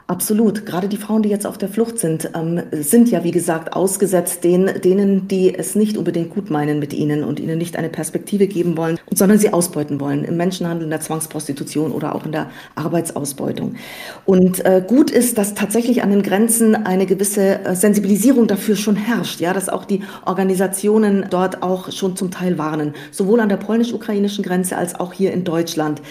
[0.08, 0.66] Absolut.
[0.66, 4.42] Gerade die Frauen, die jetzt auf der Flucht sind, ähm, sind ja, wie gesagt, ausgesetzt
[4.42, 8.48] den, denen, die es nicht unbedingt gut meinen mit ihnen und ihnen nicht eine Perspektive
[8.48, 12.50] geben wollen, sondern sie ausbeuten wollen im Menschenhandel, in der Zwangsprostitution oder auch in der
[12.74, 13.76] Arbeitsausbeutung.
[14.26, 18.96] Und äh, gut ist, dass tatsächlich an den Grenzen eine gewisse äh, Sensibilisierung dafür schon
[18.96, 23.56] herrscht, ja, dass auch die Organisationen dort auch schon zum Teil warnen, sowohl an der
[23.56, 26.02] polnisch-ukrainischen Grenze als auch hier in Deutschland.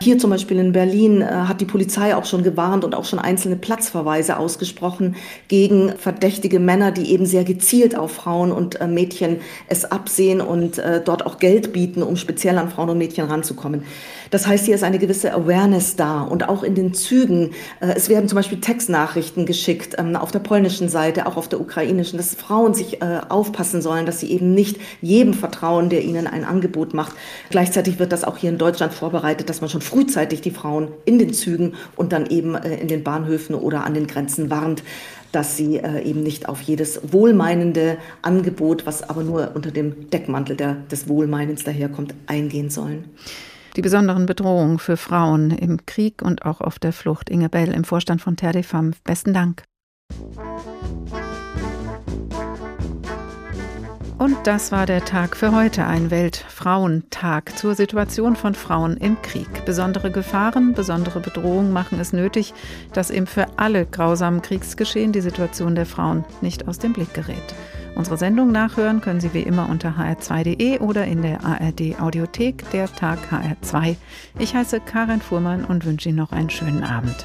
[0.00, 3.18] Hier zum Beispiel in Berlin äh, hat die Polizei auch schon gewarnt und auch schon
[3.18, 5.16] einzelne Platzverweise ausgesprochen
[5.48, 10.78] gegen verdächtige Männer, die eben sehr gezielt auf Frauen und äh, Mädchen es absehen und
[10.78, 13.82] äh, dort auch Geld bieten, um speziell an Frauen und Mädchen ranzukommen.
[14.30, 17.52] Das heißt, hier ist eine gewisse Awareness da und auch in den Zügen.
[17.80, 21.60] Äh, es werden zum Beispiel Textnachrichten geschickt ähm, auf der polnischen Seite, auch auf der
[21.60, 26.26] ukrainischen, dass Frauen sich äh, aufpassen sollen, dass sie eben nicht jedem vertrauen, der ihnen
[26.26, 27.14] ein Angebot macht.
[27.50, 31.18] Gleichzeitig wird das auch hier in Deutschland vorbereitet, dass man schon frühzeitig die Frauen in
[31.18, 34.82] den Zügen und dann eben äh, in den Bahnhöfen oder an den Grenzen warnt
[35.30, 40.56] dass sie äh, eben nicht auf jedes wohlmeinende Angebot, was aber nur unter dem Deckmantel
[40.56, 43.04] der, des Wohlmeinens daherkommt, eingehen sollen
[43.78, 47.30] die besonderen Bedrohungen für Frauen im Krieg und auch auf der Flucht.
[47.30, 48.92] Inge Bell im Vorstand von Terdefam.
[49.04, 49.62] Besten Dank.
[54.18, 59.64] Und das war der Tag für heute, ein Weltfrauentag zur Situation von Frauen im Krieg.
[59.64, 62.52] Besondere Gefahren, besondere Bedrohungen machen es nötig,
[62.92, 67.54] dass eben für alle grausamen Kriegsgeschehen die Situation der Frauen nicht aus dem Blick gerät.
[67.94, 72.92] Unsere Sendung nachhören können Sie wie immer unter hr2.de oder in der ARD Audiothek, der
[72.92, 73.94] Tag HR2.
[74.40, 77.24] Ich heiße Karin Fuhrmann und wünsche Ihnen noch einen schönen Abend.